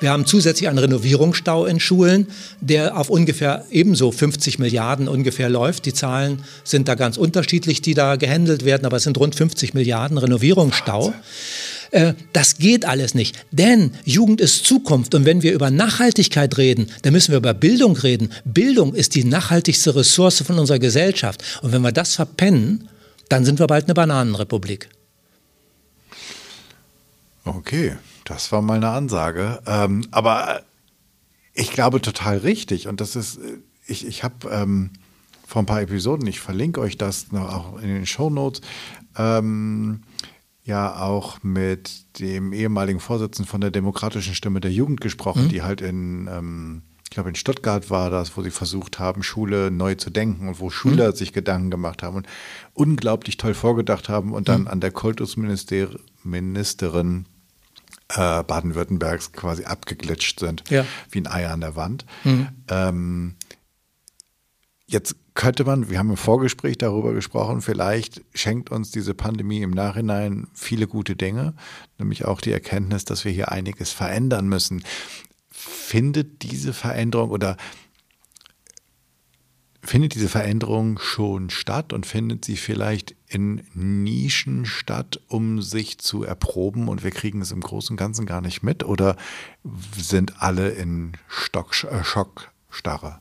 [0.00, 2.28] Wir haben zusätzlich einen Renovierungsstau in Schulen,
[2.60, 5.86] der auf ungefähr ebenso 50 Milliarden ungefähr läuft.
[5.86, 9.74] Die Zahlen sind da ganz unterschiedlich, die da gehandelt werden, aber es sind rund 50
[9.74, 11.06] Milliarden Renovierungsstau.
[11.06, 11.20] Wahnsinn.
[11.90, 13.46] Äh, das geht alles nicht.
[13.50, 15.14] Denn Jugend ist Zukunft.
[15.14, 18.30] Und wenn wir über Nachhaltigkeit reden, dann müssen wir über Bildung reden.
[18.44, 21.42] Bildung ist die nachhaltigste Ressource von unserer Gesellschaft.
[21.62, 22.88] Und wenn wir das verpennen,
[23.28, 24.88] dann sind wir bald eine Bananenrepublik.
[27.44, 29.60] Okay, das war mal eine Ansage.
[29.66, 30.62] Ähm, aber
[31.54, 32.88] ich glaube total richtig.
[32.88, 34.90] Und das ist, äh, ich, ich habe ähm,
[35.46, 38.60] vor ein paar Episoden, ich verlinke euch das noch auch in den Show Notes.
[39.16, 40.02] Ähm,
[40.68, 45.48] ja auch mit dem ehemaligen Vorsitzenden von der Demokratischen Stimme der Jugend gesprochen, mhm.
[45.48, 49.70] die halt in, ähm, ich glaube in Stuttgart war das, wo sie versucht haben, Schule
[49.70, 51.16] neu zu denken und wo Schüler mhm.
[51.16, 52.26] sich Gedanken gemacht haben und
[52.74, 54.68] unglaublich toll vorgedacht haben und dann mhm.
[54.68, 57.24] an der Kultusministerin
[58.10, 60.84] äh, Baden-Württembergs quasi abgeglitscht sind, ja.
[61.10, 62.04] wie ein Ei an der Wand.
[62.24, 62.48] Mhm.
[62.68, 63.36] Ähm,
[64.88, 69.70] jetzt könnte man, wir haben im Vorgespräch darüber gesprochen, vielleicht schenkt uns diese Pandemie im
[69.70, 71.54] Nachhinein viele gute Dinge,
[71.98, 74.82] nämlich auch die Erkenntnis, dass wir hier einiges verändern müssen.
[75.50, 77.56] Findet diese Veränderung oder
[79.82, 86.24] findet diese Veränderung schon statt und findet sie vielleicht in Nischen statt, um sich zu
[86.24, 89.16] erproben und wir kriegen es im Großen und Ganzen gar nicht mit oder
[89.96, 93.20] sind alle in Stock, äh, Schockstarre?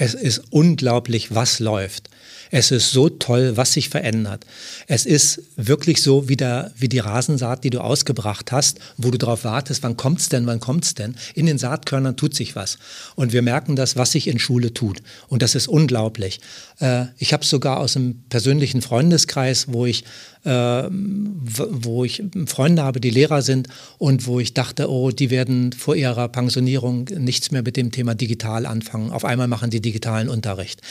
[0.00, 2.08] Es ist unglaublich, was läuft.
[2.50, 4.46] Es ist so toll, was sich verändert.
[4.86, 9.18] Es ist wirklich so wie, der, wie die Rasensaat, die du ausgebracht hast, wo du
[9.18, 11.16] darauf wartest, wann kommt's denn, wann kommt's denn.
[11.34, 12.78] In den Saatkörnern tut sich was.
[13.14, 15.02] Und wir merken das, was sich in Schule tut.
[15.28, 16.40] Und das ist unglaublich.
[16.78, 20.04] Äh, ich habe sogar aus einem persönlichen Freundeskreis, wo ich
[20.44, 25.72] äh, wo ich Freunde habe, die Lehrer sind und wo ich dachte, oh, die werden
[25.72, 29.10] vor ihrer Pensionierung nichts mehr mit dem Thema digital anfangen.
[29.10, 30.82] Auf einmal machen die digitalen Unterricht.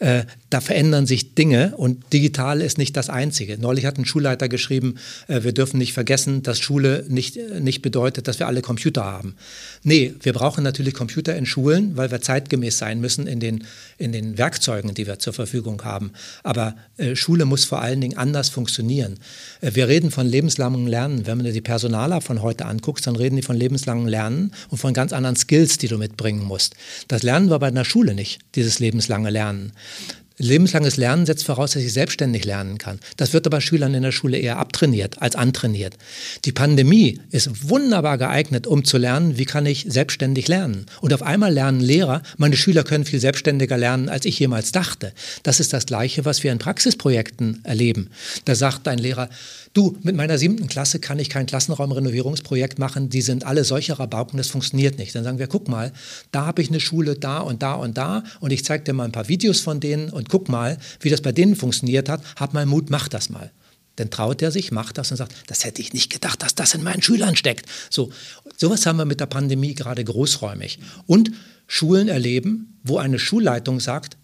[0.00, 3.56] Äh, da verändern sich Dinge und digital ist nicht das Einzige.
[3.58, 4.96] Neulich hat ein Schulleiter geschrieben,
[5.28, 9.36] äh, wir dürfen nicht vergessen, dass Schule nicht, nicht bedeutet, dass wir alle Computer haben.
[9.84, 13.64] Nee, wir brauchen natürlich Computer in Schulen, weil wir zeitgemäß sein müssen in den,
[13.96, 16.12] in den Werkzeugen, die wir zur Verfügung haben.
[16.42, 19.20] Aber äh, Schule muss vor allen Dingen anders funktionieren.
[19.60, 21.26] Äh, wir reden von lebenslangem Lernen.
[21.26, 24.78] Wenn du dir die Personaler von heute anguckst, dann reden die von lebenslangem Lernen und
[24.78, 26.74] von ganz anderen Skills, die du mitbringen musst.
[27.06, 29.72] Das lernen wir bei einer Schule nicht, dieses lebenslange Lernen.
[30.38, 33.00] Lebenslanges Lernen setzt voraus, dass ich selbstständig lernen kann.
[33.16, 35.96] Das wird aber Schülern in der Schule eher abtrainiert als antrainiert.
[36.44, 40.86] Die Pandemie ist wunderbar geeignet, um zu lernen, wie kann ich selbstständig lernen.
[41.00, 45.12] Und auf einmal lernen Lehrer, meine Schüler können viel selbstständiger lernen, als ich jemals dachte.
[45.42, 48.10] Das ist das Gleiche, was wir in Praxisprojekten erleben.
[48.44, 49.28] Da sagt ein Lehrer,
[49.78, 54.36] du, mit meiner siebten Klasse kann ich kein Klassenraumrenovierungsprojekt machen, die sind alle solche Rabauken,
[54.36, 55.14] das funktioniert nicht.
[55.14, 55.92] Dann sagen wir, guck mal,
[56.32, 59.04] da habe ich eine Schule, da und da und da und ich zeige dir mal
[59.04, 62.54] ein paar Videos von denen und guck mal, wie das bei denen funktioniert hat, hab
[62.54, 63.52] mal Mut, mach das mal.
[63.94, 66.74] Dann traut er sich, macht das und sagt, das hätte ich nicht gedacht, dass das
[66.74, 67.66] in meinen Schülern steckt.
[67.88, 68.10] So,
[68.56, 70.78] sowas haben wir mit der Pandemie gerade großräumig.
[71.06, 71.30] Und
[71.66, 74.16] Schulen erleben, wo eine Schulleitung sagt,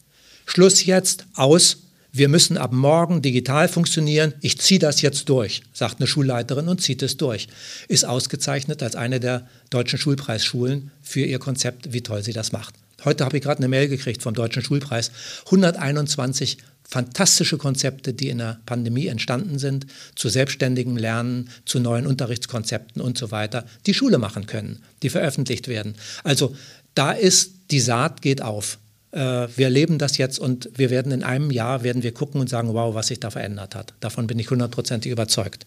[0.47, 1.84] Schluss jetzt, aus,
[2.17, 6.81] wir müssen ab morgen digital funktionieren, ich ziehe das jetzt durch, sagt eine Schulleiterin und
[6.81, 7.49] zieht es durch.
[7.89, 12.77] Ist ausgezeichnet als eine der deutschen Schulpreisschulen für ihr Konzept, wie toll sie das macht.
[13.05, 15.11] Heute habe ich gerade eine Mail gekriegt vom Deutschen Schulpreis.
[15.47, 16.59] 121
[16.89, 23.19] fantastische Konzepte, die in der Pandemie entstanden sind, zu selbstständigem Lernen, zu neuen Unterrichtskonzepten und
[23.19, 25.97] so weiter, die Schule machen können, die veröffentlicht werden.
[26.23, 26.55] Also
[26.95, 28.79] da ist die Saat geht auf.
[29.15, 32.49] Äh, wir erleben das jetzt und wir werden in einem Jahr werden wir gucken und
[32.49, 33.95] sagen, wow, was sich da verändert hat.
[34.01, 35.67] Davon bin ich hundertprozentig überzeugt.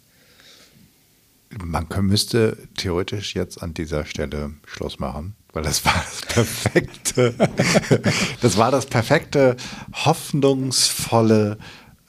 [1.64, 7.36] Man müsste theoretisch jetzt an dieser Stelle Schluss machen, weil das war das perfekte,
[8.42, 9.56] das war das perfekte,
[9.94, 11.58] hoffnungsvolle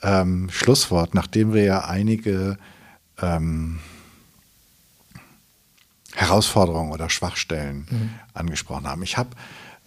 [0.01, 2.57] ähm, Schlusswort, nachdem wir ja einige
[3.21, 3.79] ähm,
[6.15, 8.09] Herausforderungen oder Schwachstellen mhm.
[8.33, 9.03] angesprochen haben.
[9.03, 9.29] Ich habe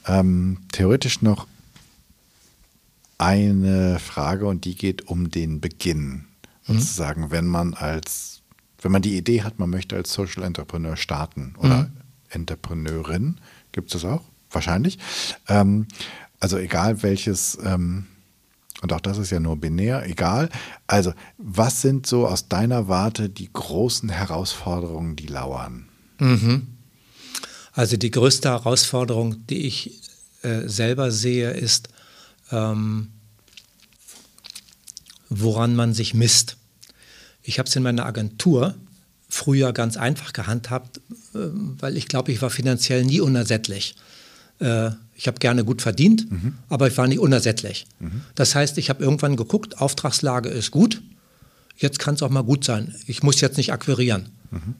[0.06, 1.46] ähm, theoretisch noch
[3.18, 6.24] eine Frage und die geht um den Beginn.
[6.66, 6.78] Mhm.
[6.78, 8.42] Sozusagen, wenn man als,
[8.80, 11.90] wenn man die Idee hat, man möchte als Social Entrepreneur starten oder mhm.
[12.30, 13.36] Entrepreneurin,
[13.70, 14.22] gibt es das auch?
[14.50, 14.98] Wahrscheinlich.
[15.48, 15.86] Ähm,
[16.40, 18.06] also egal welches, ähm,
[18.80, 20.48] und auch das ist ja nur binär, egal.
[20.88, 25.88] Also, was sind so aus deiner Warte die großen Herausforderungen, die lauern?
[26.18, 26.66] Mhm.
[27.72, 30.00] Also die größte Herausforderung, die ich
[30.42, 31.88] äh, selber sehe, ist,
[32.50, 33.08] ähm,
[35.28, 36.56] woran man sich misst.
[37.42, 38.74] Ich habe es in meiner Agentur
[39.28, 40.98] früher ganz einfach gehandhabt,
[41.34, 41.38] äh,
[41.78, 43.96] weil ich glaube, ich war finanziell nie unersättlich.
[44.58, 46.58] Äh, ich habe gerne gut verdient, mhm.
[46.68, 47.86] aber ich war nicht unersättlich.
[48.00, 48.22] Mhm.
[48.34, 51.00] Das heißt, ich habe irgendwann geguckt, Auftragslage ist gut,
[51.76, 52.94] jetzt kann es auch mal gut sein.
[53.06, 54.28] Ich muss jetzt nicht akquirieren.
[54.50, 54.74] Mhm.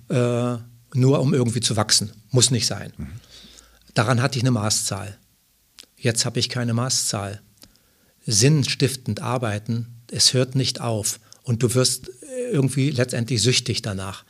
[0.94, 2.12] Äh, nur um irgendwie zu wachsen.
[2.30, 2.92] Muss nicht sein.
[2.96, 3.08] Mhm.
[3.94, 5.18] Daran hatte ich eine Maßzahl.
[5.96, 7.40] Jetzt habe ich keine Maßzahl.
[8.26, 12.10] Sinnstiftend arbeiten, es hört nicht auf und du wirst
[12.52, 14.24] irgendwie letztendlich süchtig danach.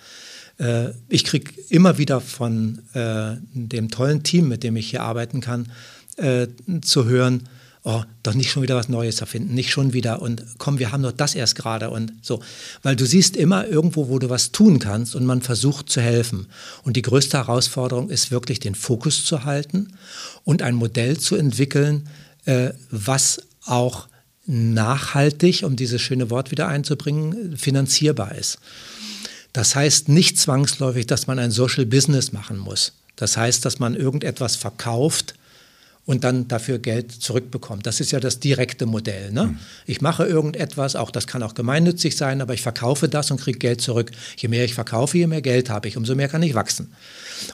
[0.59, 5.41] Äh, ich kriege immer wieder von äh, dem tollen Team, mit dem ich hier arbeiten
[5.41, 5.71] kann,
[6.17, 6.49] äh,
[6.83, 7.49] zu hören,
[7.85, 11.03] oh, doch nicht schon wieder was Neues erfinden, nicht schon wieder und komm, wir haben
[11.03, 12.41] doch das erst gerade und so.
[12.83, 16.47] Weil du siehst immer irgendwo, wo du was tun kannst und man versucht zu helfen.
[16.85, 19.95] Und die größte Herausforderung ist wirklich den Fokus zu halten
[20.45, 22.09] und ein Modell zu entwickeln,
[22.45, 24.09] äh, was auch
[24.47, 28.59] nachhaltig, um dieses schöne Wort wieder einzubringen, finanzierbar ist.
[29.53, 32.93] Das heißt nicht zwangsläufig, dass man ein Social Business machen muss.
[33.17, 35.35] Das heißt, dass man irgendetwas verkauft,
[36.05, 37.87] und dann dafür Geld zurückbekommt.
[37.87, 39.31] Das ist ja das direkte Modell.
[39.31, 39.47] Ne?
[39.47, 39.59] Mhm.
[39.87, 43.59] Ich mache irgendetwas, auch das kann auch gemeinnützig sein, aber ich verkaufe das und kriege
[43.59, 44.11] Geld zurück.
[44.37, 46.93] Je mehr ich verkaufe, je mehr Geld habe ich, umso mehr kann ich wachsen.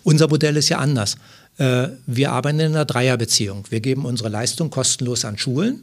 [0.03, 1.16] Unser Modell ist ja anders.
[1.59, 3.64] Äh, wir arbeiten in einer Dreierbeziehung.
[3.68, 5.82] Wir geben unsere Leistung kostenlos an Schulen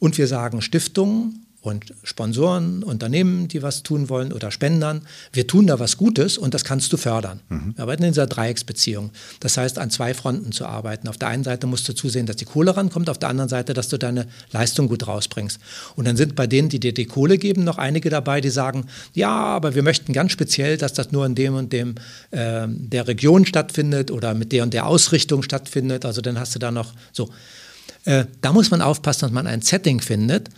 [0.00, 5.02] und wir sagen Stiftungen und Sponsoren, Unternehmen, die was tun wollen oder Spendern.
[5.32, 7.40] Wir tun da was Gutes und das kannst du fördern.
[7.48, 7.74] Mhm.
[7.76, 9.10] Wir arbeiten in dieser Dreiecksbeziehung.
[9.40, 11.08] Das heißt, an zwei Fronten zu arbeiten.
[11.08, 13.74] Auf der einen Seite musst du zusehen, dass die Kohle rankommt, auf der anderen Seite,
[13.74, 15.58] dass du deine Leistung gut rausbringst.
[15.96, 18.86] Und dann sind bei denen, die dir die Kohle geben, noch einige dabei, die sagen,
[19.14, 21.94] ja, aber wir möchten ganz speziell, dass das nur in dem und dem
[22.30, 26.04] äh, der Region stattfindet oder mit der und der Ausrichtung stattfindet.
[26.04, 27.30] Also dann hast du da noch so.
[28.04, 30.48] Äh, da muss man aufpassen, dass man ein Setting findet,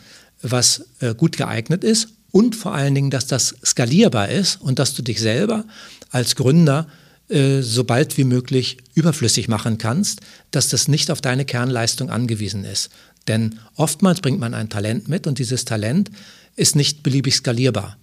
[0.42, 4.94] was äh, gut geeignet ist und vor allen Dingen, dass das skalierbar ist und dass
[4.94, 5.64] du dich selber
[6.10, 6.86] als Gründer
[7.28, 10.20] äh, so bald wie möglich überflüssig machen kannst,
[10.50, 12.90] dass das nicht auf deine Kernleistung angewiesen ist.
[13.28, 16.10] Denn oftmals bringt man ein Talent mit und dieses Talent
[16.56, 17.96] ist nicht beliebig skalierbar.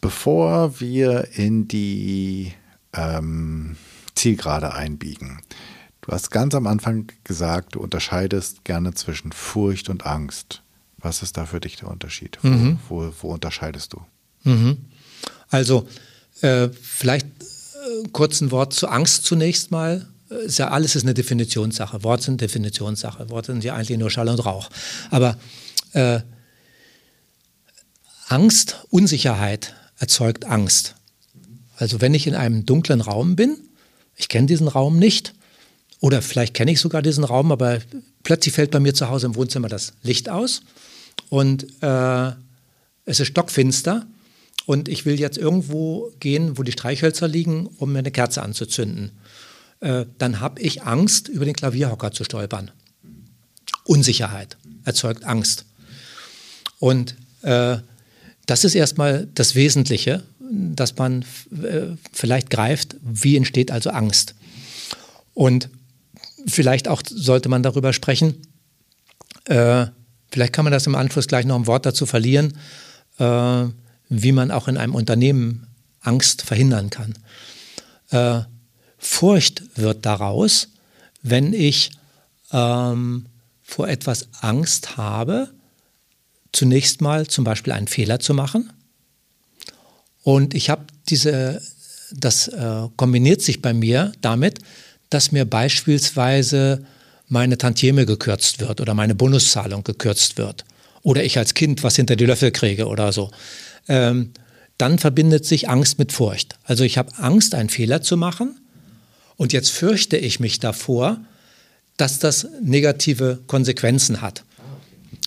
[0.00, 2.52] Bevor wir in die
[2.92, 3.76] ähm,
[4.14, 5.40] Zielgerade einbiegen,
[6.02, 10.62] du hast ganz am Anfang gesagt, du unterscheidest gerne zwischen Furcht und Angst.
[11.06, 12.36] Was ist da für dich der Unterschied?
[12.42, 12.78] Wo, mhm.
[12.88, 14.00] wo, wo unterscheidest du?
[14.42, 14.78] Mhm.
[15.50, 15.86] Also
[16.40, 20.08] äh, vielleicht äh, kurz ein Wort zu Angst zunächst mal.
[20.44, 22.02] Ist ja alles ist eine Definitionssache.
[22.02, 23.30] Worte sind Definitionssache.
[23.30, 24.68] Worte sind ja eigentlich nur Schall und Rauch.
[25.10, 25.38] Aber
[25.92, 26.22] äh,
[28.26, 30.96] Angst, Unsicherheit erzeugt Angst.
[31.76, 33.56] Also wenn ich in einem dunklen Raum bin,
[34.16, 35.34] ich kenne diesen Raum nicht,
[36.00, 37.78] oder vielleicht kenne ich sogar diesen Raum, aber
[38.24, 40.62] plötzlich fällt bei mir zu Hause im Wohnzimmer das Licht aus
[41.28, 42.32] und äh,
[43.04, 44.06] es ist stockfinster
[44.66, 49.12] und ich will jetzt irgendwo gehen, wo die Streichhölzer liegen, um mir eine Kerze anzuzünden.
[49.80, 52.70] Äh, dann habe ich Angst, über den Klavierhocker zu stolpern.
[53.84, 55.66] Unsicherheit erzeugt Angst.
[56.78, 57.78] Und äh,
[58.46, 61.24] das ist erstmal das Wesentliche, dass man
[61.62, 64.34] äh, vielleicht greift, wie entsteht also Angst.
[65.34, 65.68] Und
[66.46, 68.34] vielleicht auch sollte man darüber sprechen,
[69.44, 69.86] äh,
[70.30, 72.58] Vielleicht kann man das im Anschluss gleich noch ein Wort dazu verlieren,
[73.18, 73.64] äh,
[74.08, 75.66] wie man auch in einem Unternehmen
[76.00, 77.14] Angst verhindern kann.
[78.10, 78.42] Äh,
[78.98, 80.68] Furcht wird daraus,
[81.22, 81.90] wenn ich
[82.52, 83.26] ähm,
[83.62, 85.50] vor etwas Angst habe,
[86.52, 88.72] zunächst mal zum Beispiel einen Fehler zu machen.
[90.22, 91.60] Und ich habe diese,
[92.12, 94.60] das äh, kombiniert sich bei mir damit,
[95.10, 96.84] dass mir beispielsweise
[97.28, 100.64] meine Tantieme gekürzt wird oder meine Bonuszahlung gekürzt wird
[101.02, 103.30] oder ich als Kind was hinter die Löffel kriege oder so,
[103.88, 104.32] ähm,
[104.78, 106.58] dann verbindet sich Angst mit Furcht.
[106.64, 108.56] Also ich habe Angst, einen Fehler zu machen
[109.36, 111.18] und jetzt fürchte ich mich davor,
[111.96, 114.44] dass das negative Konsequenzen hat.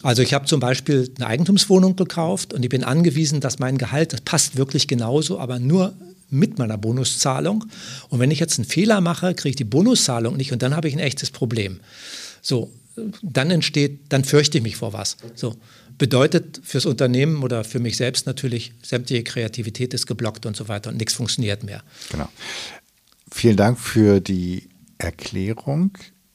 [0.03, 4.13] Also ich habe zum Beispiel eine Eigentumswohnung gekauft und ich bin angewiesen, dass mein Gehalt,
[4.13, 5.93] das passt wirklich genauso, aber nur
[6.29, 7.65] mit meiner Bonuszahlung.
[8.09, 10.87] Und wenn ich jetzt einen Fehler mache, kriege ich die Bonuszahlung nicht und dann habe
[10.87, 11.79] ich ein echtes Problem.
[12.41, 12.71] So,
[13.21, 15.17] dann entsteht, dann fürchte ich mich vor was.
[15.35, 15.55] So,
[15.97, 20.89] bedeutet fürs Unternehmen oder für mich selbst natürlich, sämtliche Kreativität ist geblockt und so weiter
[20.89, 21.83] und nichts funktioniert mehr.
[22.11, 22.29] Genau.
[23.31, 25.91] Vielen Dank für die Erklärung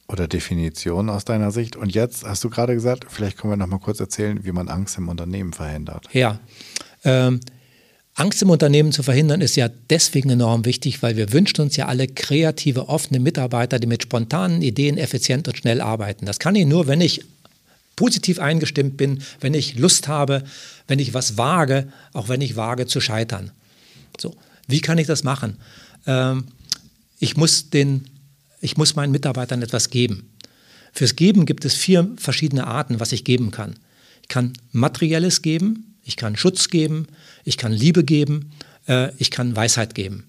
[0.07, 1.77] oder Definition aus deiner Sicht.
[1.77, 4.69] Und jetzt hast du gerade gesagt, vielleicht können wir noch mal kurz erzählen, wie man
[4.69, 6.09] Angst im Unternehmen verhindert.
[6.13, 6.41] Ja,
[7.05, 7.41] ähm,
[8.17, 11.87] Angst im Unternehmen zu verhindern ist ja deswegen enorm wichtig, weil wir wünschen uns ja
[11.87, 16.25] alle kreative, offene Mitarbeiter, die mit spontanen Ideen effizient und schnell arbeiten.
[16.25, 17.23] Das kann ich nur, wenn ich
[17.97, 20.45] positiv eingestimmt bin, wenn ich Lust habe,
[20.87, 23.51] wenn ich was wage, auch wenn ich wage zu scheitern.
[24.19, 24.37] So,
[24.69, 25.57] wie kann ich das machen?
[26.07, 26.45] Ähm,
[27.19, 28.07] ich, muss den,
[28.61, 30.31] ich muss meinen Mitarbeitern etwas geben.
[30.93, 33.75] Fürs Geben gibt es vier verschiedene Arten, was ich geben kann.
[34.23, 37.07] Ich kann materielles geben, ich kann Schutz geben,
[37.45, 38.53] ich kann Liebe geben,
[38.87, 40.25] äh, ich kann Weisheit geben.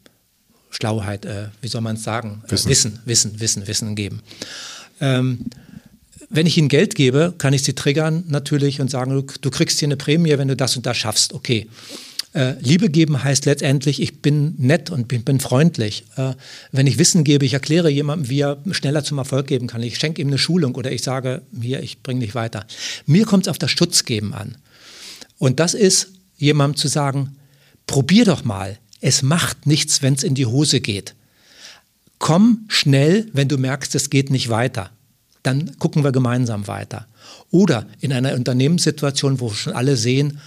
[0.69, 2.43] Schlauheit, äh, wie soll man es sagen?
[2.47, 2.69] Wissen.
[2.69, 4.21] Wissen, Wissen, Wissen, Wissen geben.
[4.99, 5.45] Ähm,
[6.29, 9.79] wenn ich ihnen Geld gebe, kann ich sie triggern natürlich und sagen, du, du, kriegst
[9.79, 11.33] hier eine Prämie, wenn du das und das schaffst.
[11.33, 11.67] Okay.
[12.33, 16.03] Äh, Liebe geben heißt letztendlich, ich bin nett und bin, bin freundlich.
[16.17, 16.33] Äh,
[16.73, 19.81] wenn ich Wissen gebe, ich erkläre jemandem, wie er schneller zum Erfolg geben kann.
[19.81, 22.65] Ich schenke ihm eine Schulung oder ich sage, hier, ich bringe dich weiter.
[23.05, 24.57] Mir kommt es auf das Schutzgeben an.
[25.37, 27.37] Und das ist, jemandem zu sagen,
[27.87, 31.15] probier doch mal, es macht nichts, wenn es in die Hose geht.
[32.19, 34.89] Komm schnell, wenn du merkst, es geht nicht weiter.
[35.43, 37.07] Dann gucken wir gemeinsam weiter.
[37.51, 40.39] Oder in einer Unternehmenssituation, wo schon alle sehen,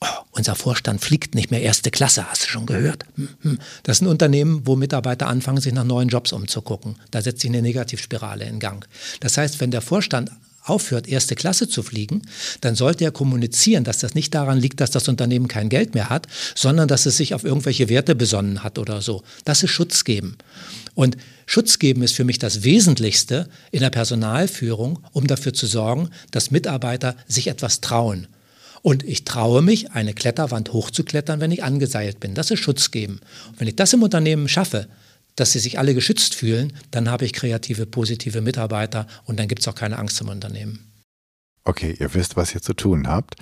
[0.00, 3.04] oh, unser Vorstand fliegt nicht mehr erste Klasse, hast du schon gehört?
[3.16, 3.58] Hm, hm.
[3.82, 6.96] Das sind Unternehmen, wo Mitarbeiter anfangen, sich nach neuen Jobs umzugucken.
[7.10, 8.88] Da setzt sich eine Negativspirale in Gang.
[9.20, 10.30] Das heißt, wenn der Vorstand
[10.68, 12.22] aufhört, erste Klasse zu fliegen,
[12.60, 16.10] dann sollte er kommunizieren, dass das nicht daran liegt, dass das Unternehmen kein Geld mehr
[16.10, 19.22] hat, sondern dass es sich auf irgendwelche Werte besonnen hat oder so.
[19.44, 20.36] Das ist Schutz geben.
[20.94, 21.16] Und
[21.46, 26.50] Schutz geben ist für mich das Wesentlichste in der Personalführung, um dafür zu sorgen, dass
[26.50, 28.26] Mitarbeiter sich etwas trauen.
[28.82, 32.34] Und ich traue mich, eine Kletterwand hochzuklettern, wenn ich angeseilt bin.
[32.34, 33.20] Das ist Schutz geben.
[33.48, 34.88] Und wenn ich das im Unternehmen schaffe,
[35.40, 39.62] dass sie sich alle geschützt fühlen, dann habe ich kreative, positive Mitarbeiter und dann gibt
[39.62, 40.92] es auch keine Angst im Unternehmen.
[41.64, 43.36] Okay, ihr wisst, was ihr zu tun habt.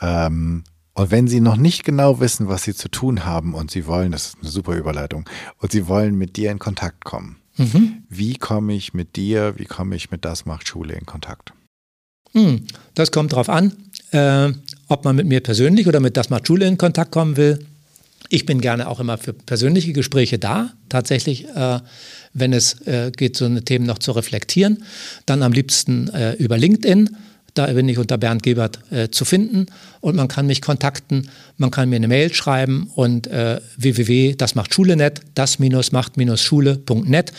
[0.00, 0.64] Ähm,
[0.94, 4.12] und wenn Sie noch nicht genau wissen, was Sie zu tun haben und Sie wollen,
[4.12, 8.04] das ist eine super Überleitung, und Sie wollen mit dir in Kontakt kommen, mhm.
[8.08, 11.52] wie komme ich mit dir, wie komme ich mit Das macht Schule in Kontakt?
[12.32, 13.72] Hm, das kommt darauf an,
[14.12, 14.52] äh,
[14.88, 17.66] ob man mit mir persönlich oder mit Das macht Schule in Kontakt kommen will.
[18.32, 21.80] Ich bin gerne auch immer für persönliche Gespräche da, tatsächlich, äh,
[22.32, 24.84] wenn es äh, geht, so eine Themen noch zu reflektieren.
[25.26, 27.10] Dann am liebsten äh, über LinkedIn.
[27.54, 29.66] Da bin ich unter Bernd Gebert äh, zu finden
[30.00, 34.54] und man kann mich kontakten, man kann mir eine Mail schreiben und äh, www, das
[34.54, 37.32] macht Schule.net, das-macht-schule.net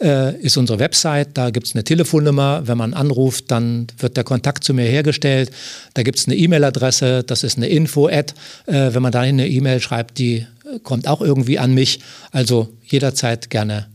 [0.00, 1.28] äh, ist unsere Website.
[1.34, 2.62] Da gibt es eine Telefonnummer.
[2.66, 5.50] Wenn man anruft, dann wird der Kontakt zu mir hergestellt.
[5.94, 8.34] Da gibt es eine E-Mail-Adresse, das ist eine Info-Ad.
[8.66, 10.46] Äh, wenn man dahin eine E-Mail schreibt, die äh,
[10.82, 12.00] kommt auch irgendwie an mich.
[12.32, 13.86] Also jederzeit gerne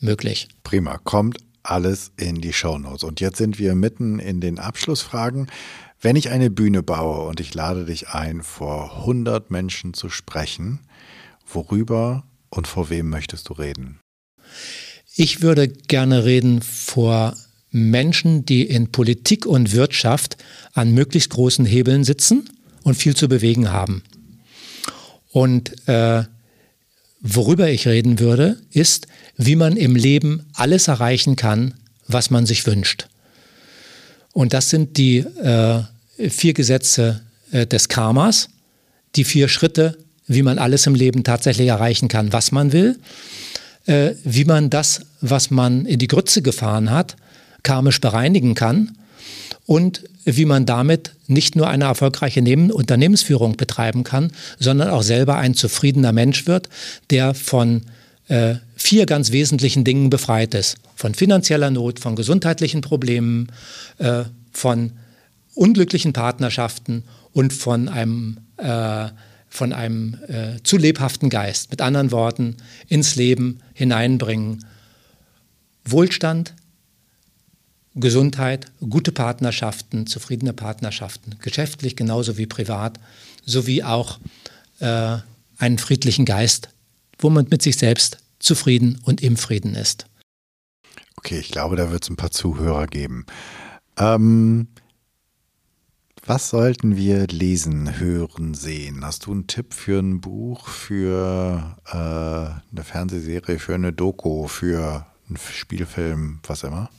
[0.00, 0.48] möglich.
[0.62, 1.38] Prima, kommt
[1.70, 3.04] alles in die Shownotes.
[3.04, 5.50] Und jetzt sind wir mitten in den Abschlussfragen.
[6.00, 10.80] Wenn ich eine Bühne baue und ich lade dich ein, vor 100 Menschen zu sprechen,
[11.46, 14.00] worüber und vor wem möchtest du reden?
[15.14, 17.34] Ich würde gerne reden vor
[17.70, 20.36] Menschen, die in Politik und Wirtschaft
[20.72, 22.48] an möglichst großen Hebeln sitzen
[22.84, 24.02] und viel zu bewegen haben.
[25.30, 26.24] Und äh,
[27.20, 29.06] worüber ich reden würde, ist,
[29.36, 31.74] wie man im Leben alles erreichen kann,
[32.06, 33.08] was man sich wünscht.
[34.32, 35.82] Und das sind die äh,
[36.28, 38.48] vier Gesetze äh, des Karmas,
[39.16, 42.98] die vier Schritte, wie man alles im Leben tatsächlich erreichen kann, was man will,
[43.86, 47.16] äh, wie man das, was man in die Grütze gefahren hat,
[47.62, 48.96] karmisch bereinigen kann
[49.68, 55.52] und wie man damit nicht nur eine erfolgreiche Unternehmensführung betreiben kann, sondern auch selber ein
[55.52, 56.70] zufriedener Mensch wird,
[57.10, 57.82] der von
[58.28, 60.78] äh, vier ganz wesentlichen Dingen befreit ist.
[60.96, 63.52] Von finanzieller Not, von gesundheitlichen Problemen,
[63.98, 64.92] äh, von
[65.54, 67.04] unglücklichen Partnerschaften
[67.34, 69.08] und von einem, äh,
[69.50, 71.70] von einem äh, zu lebhaften Geist.
[71.70, 72.56] Mit anderen Worten,
[72.88, 74.64] ins Leben hineinbringen.
[75.84, 76.54] Wohlstand,
[77.94, 83.00] Gesundheit, gute Partnerschaften, zufriedene Partnerschaften, geschäftlich genauso wie privat,
[83.44, 84.18] sowie auch
[84.80, 85.16] äh,
[85.58, 86.68] einen friedlichen Geist,
[87.18, 90.06] wo man mit sich selbst zufrieden und im Frieden ist.
[91.16, 93.26] Okay, ich glaube, da wird es ein paar Zuhörer geben.
[93.96, 94.68] Ähm,
[96.24, 99.04] was sollten wir lesen, hören, sehen?
[99.04, 105.06] Hast du einen Tipp für ein Buch, für äh, eine Fernsehserie, für eine Doku, für
[105.26, 106.90] einen Spielfilm, was immer?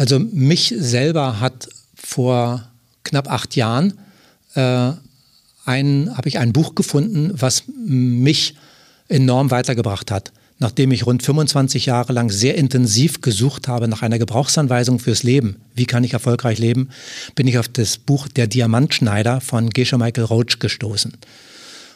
[0.00, 2.66] Also mich selber hat vor
[3.04, 3.98] knapp acht Jahren
[4.54, 4.92] äh,
[5.66, 8.54] ein, habe ich ein Buch gefunden, was mich
[9.08, 10.32] enorm weitergebracht hat.
[10.58, 15.60] Nachdem ich rund 25 Jahre lang sehr intensiv gesucht habe nach einer Gebrauchsanweisung fürs Leben,
[15.74, 16.88] wie kann ich erfolgreich leben,
[17.34, 21.12] bin ich auf das Buch Der Diamantschneider von Gesche Michael Roach gestoßen.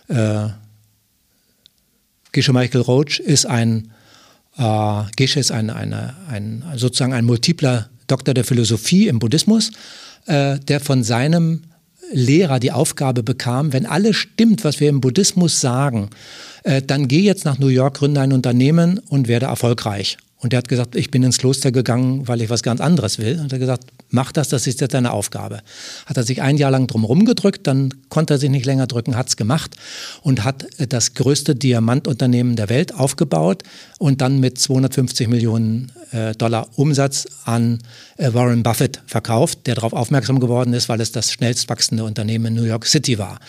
[0.09, 0.49] Äh,
[2.33, 3.93] Gesche Michael Roach ist ein
[4.59, 9.71] äh, Gesche ist ein, eine, ein, sozusagen ein multipler Doktor der Philosophie im Buddhismus,
[10.27, 11.63] äh, der von seinem
[12.13, 16.11] Lehrer die Aufgabe bekam, wenn alles stimmt, was wir im Buddhismus sagen,
[16.63, 20.19] äh, dann geh jetzt nach New York, gründe ein Unternehmen und werde erfolgreich.
[20.45, 23.41] Und der hat gesagt, ich bin ins Kloster gegangen, weil ich was ganz anderes will.
[23.41, 25.63] Und er hat gesagt, mach das, das ist jetzt deine Aufgabe.
[26.05, 29.17] Hat er sich ein Jahr lang drum rumgedrückt, dann konnte er sich nicht länger drücken,
[29.17, 29.75] hat es gemacht
[30.21, 33.63] und hat äh, das größte Diamantunternehmen der Welt aufgebaut
[33.99, 36.04] und dann mit 250 Millionen äh,
[36.35, 37.81] Dollar Umsatz an
[38.17, 42.47] äh, Warren Buffett verkauft, der darauf aufmerksam geworden ist, weil es das schnellst wachsende Unternehmen
[42.47, 43.41] in New York City war.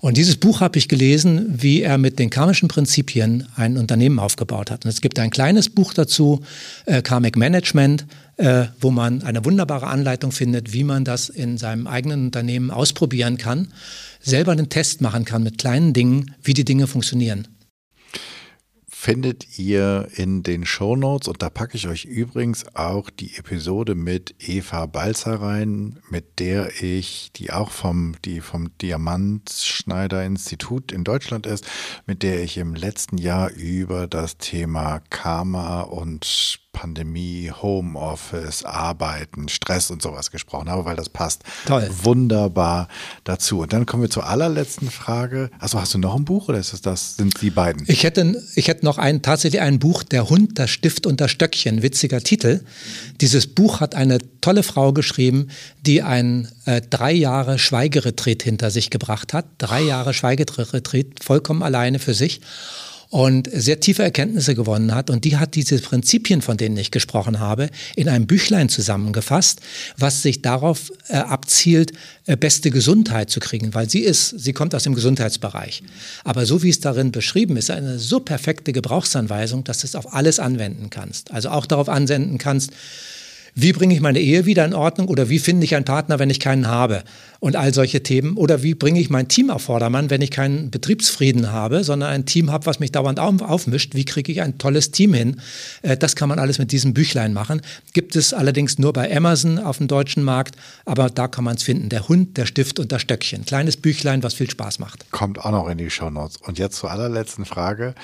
[0.00, 4.70] Und dieses Buch habe ich gelesen, wie er mit den karmischen Prinzipien ein Unternehmen aufgebaut
[4.70, 4.84] hat.
[4.84, 6.40] Und es gibt ein kleines Buch dazu,
[6.86, 11.88] äh, Karmic Management, äh, wo man eine wunderbare Anleitung findet, wie man das in seinem
[11.88, 13.72] eigenen Unternehmen ausprobieren kann,
[14.20, 17.48] selber einen Test machen kann mit kleinen Dingen, wie die Dinge funktionieren
[19.00, 21.28] findet ihr in den Show Notes.
[21.28, 26.82] Und da packe ich euch übrigens auch die Episode mit Eva Balzer rein, mit der
[26.82, 31.64] ich, die auch vom, die vom Diamantschneider Institut in Deutschland ist,
[32.06, 39.90] mit der ich im letzten Jahr über das Thema Karma und Pandemie, Homeoffice, Arbeiten, Stress
[39.90, 41.90] und sowas gesprochen habe, weil das passt Toll.
[42.04, 42.86] wunderbar
[43.24, 43.62] dazu.
[43.62, 45.50] Und dann kommen wir zur allerletzten Frage.
[45.58, 47.82] Also hast du noch ein Buch oder ist es das, sind die beiden?
[47.88, 51.32] Ich hätte, ich hätte noch ein, tatsächlich ein Buch, Der Hund, das Stift und das
[51.32, 52.60] Stöckchen, witziger Titel.
[53.20, 55.48] Dieses Buch hat eine tolle Frau geschrieben,
[55.84, 59.46] die ein äh, drei Jahre Schweigeretreat hinter sich gebracht hat.
[59.58, 62.40] Drei Jahre Schweigeretreat, vollkommen alleine für sich
[63.10, 65.08] und sehr tiefe Erkenntnisse gewonnen hat.
[65.08, 69.60] Und die hat diese Prinzipien, von denen ich gesprochen habe, in einem Büchlein zusammengefasst,
[69.96, 71.92] was sich darauf äh, abzielt,
[72.26, 75.82] äh, beste Gesundheit zu kriegen, weil sie ist, sie kommt aus dem Gesundheitsbereich.
[76.24, 80.12] Aber so wie es darin beschrieben ist, eine so perfekte Gebrauchsanweisung, dass du es auf
[80.12, 81.30] alles anwenden kannst.
[81.30, 82.72] Also auch darauf ansenden kannst,
[83.60, 86.30] wie bringe ich meine Ehe wieder in Ordnung oder wie finde ich einen Partner, wenn
[86.30, 87.02] ich keinen habe
[87.40, 90.70] und all solche Themen oder wie bringe ich mein Team auf Vordermann, wenn ich keinen
[90.70, 94.92] Betriebsfrieden habe, sondern ein Team habe, was mich dauernd aufmischt, wie kriege ich ein tolles
[94.92, 95.40] Team hin?
[95.82, 97.60] Äh, das kann man alles mit diesem Büchlein machen.
[97.94, 100.54] Gibt es allerdings nur bei Amazon auf dem deutschen Markt,
[100.84, 101.88] aber da kann man es finden.
[101.88, 103.44] Der Hund, der Stift und das Stöckchen.
[103.44, 105.10] Kleines Büchlein, was viel Spaß macht.
[105.10, 106.36] Kommt auch noch in die Show Notes.
[106.36, 107.96] Und jetzt zur allerletzten Frage.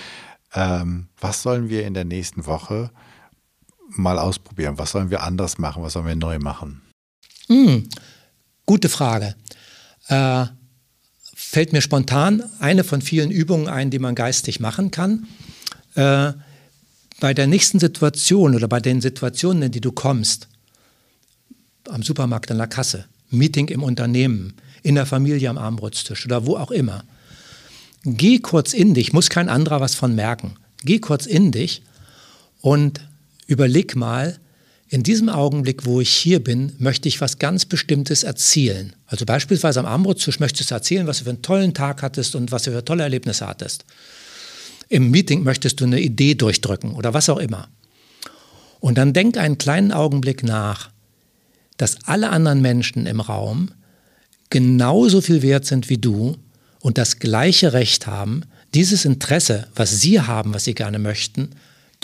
[0.53, 2.91] Ähm, was sollen wir in der nächsten Woche
[3.97, 4.79] mal ausprobieren?
[4.79, 5.83] Was sollen wir anders machen?
[5.83, 6.83] Was sollen wir neu machen?
[7.49, 7.89] Hm,
[8.67, 9.35] gute Frage.
[10.09, 10.47] Äh,
[11.35, 15.27] fällt mir spontan eine von vielen Übungen ein, die man geistig machen kann.
[15.95, 16.33] Äh,
[17.21, 20.49] bei der nächsten Situation oder bei den Situationen, in die du kommst,
[21.89, 26.57] am Supermarkt, an der Kasse, Meeting im Unternehmen, in der Familie am Armbrutstisch oder wo
[26.57, 27.05] auch immer,
[28.05, 30.57] geh kurz in dich, muss kein anderer was von merken.
[30.83, 31.83] Geh kurz in dich
[32.61, 33.01] und
[33.47, 34.39] überleg mal,
[34.89, 38.95] in diesem Augenblick, wo ich hier bin, möchte ich was ganz Bestimmtes erzielen.
[39.07, 42.53] Also beispielsweise am Armbrotstisch möchtest du erzählen, was du für einen tollen Tag hattest und
[42.53, 43.85] was du für tolle Erlebnisse hattest.
[44.89, 47.69] Im Meeting möchtest du eine Idee durchdrücken oder was auch immer.
[48.81, 50.91] Und dann denk einen kleinen Augenblick nach,
[51.77, 53.71] dass alle anderen Menschen im Raum
[54.51, 56.37] genauso viel wert sind wie du
[56.81, 58.43] und das gleiche Recht haben,
[58.75, 61.51] dieses Interesse, was sie haben, was sie gerne möchten,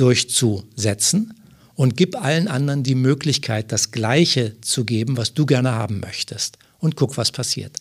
[0.01, 1.35] durchzusetzen
[1.75, 6.59] und gib allen anderen die Möglichkeit, das Gleiche zu geben, was du gerne haben möchtest.
[6.79, 7.77] Und guck, was passiert.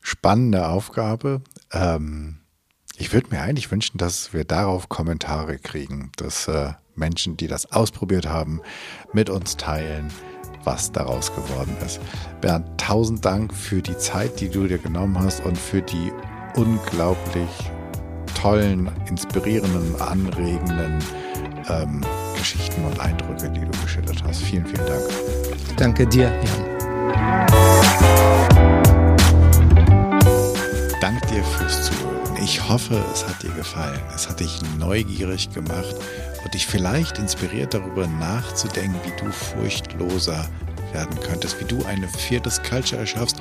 [0.00, 1.42] Spannende Aufgabe.
[1.72, 2.40] Ähm,
[2.96, 7.72] ich würde mir eigentlich wünschen, dass wir darauf Kommentare kriegen, dass äh, Menschen, die das
[7.72, 8.60] ausprobiert haben,
[9.12, 10.10] mit uns teilen,
[10.64, 12.00] was daraus geworden ist.
[12.40, 16.12] Bernd, tausend Dank für die Zeit, die du dir genommen hast und für die
[16.54, 17.50] unglaublich
[18.36, 20.98] tollen, inspirierenden, anregenden
[21.68, 22.02] ähm,
[22.36, 24.42] Geschichten und Eindrücke, die du geschildert hast.
[24.42, 25.02] Vielen, vielen Dank.
[25.76, 26.66] Danke dir, Jan.
[31.00, 32.16] Dank dir fürs Zuhören.
[32.42, 34.00] Ich hoffe, es hat dir gefallen.
[34.14, 35.96] Es hat dich neugierig gemacht
[36.44, 40.46] und dich vielleicht inspiriert darüber nachzudenken, wie du furchtloser
[40.92, 43.36] werden könntest, wie du eine viertes Culture erschaffst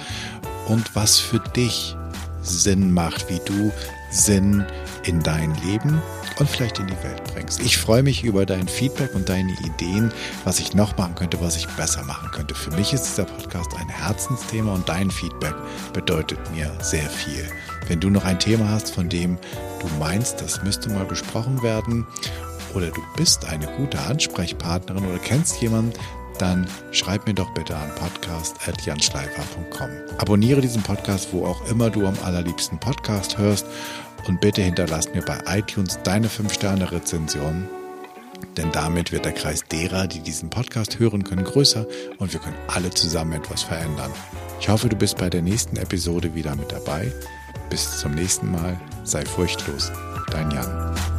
[0.68, 1.96] und was für dich
[2.42, 3.72] Sinn macht, wie du
[4.10, 4.66] Sinn
[5.06, 6.02] in dein Leben
[6.40, 7.62] und vielleicht in die Welt bringst.
[7.62, 10.12] Ich freue mich über dein Feedback und deine Ideen,
[10.44, 12.56] was ich noch machen könnte, was ich besser machen könnte.
[12.56, 15.56] Für mich ist dieser Podcast ein Herzensthema und dein Feedback
[15.94, 17.46] bedeutet mir sehr viel.
[17.88, 19.38] Wenn du noch ein Thema hast, von dem
[19.80, 22.08] du meinst, das müsste mal besprochen werden,
[22.74, 25.94] oder du bist eine gute Ansprechpartnerin oder kennst jemanden,
[26.40, 29.90] dann schreib mir doch bitte an podcast.janschleifer.com.
[30.18, 33.66] Abonniere diesen Podcast, wo auch immer du am allerliebsten Podcast hörst
[34.28, 37.68] und bitte hinterlass mir bei iTunes deine 5-Sterne-Rezension,
[38.58, 41.86] denn damit wird der Kreis derer, die diesen Podcast hören können, größer
[42.18, 44.12] und wir können alle zusammen etwas verändern.
[44.60, 47.12] Ich hoffe, du bist bei der nächsten Episode wieder mit dabei.
[47.70, 49.92] Bis zum nächsten Mal, sei furchtlos,
[50.32, 51.15] dein Jan.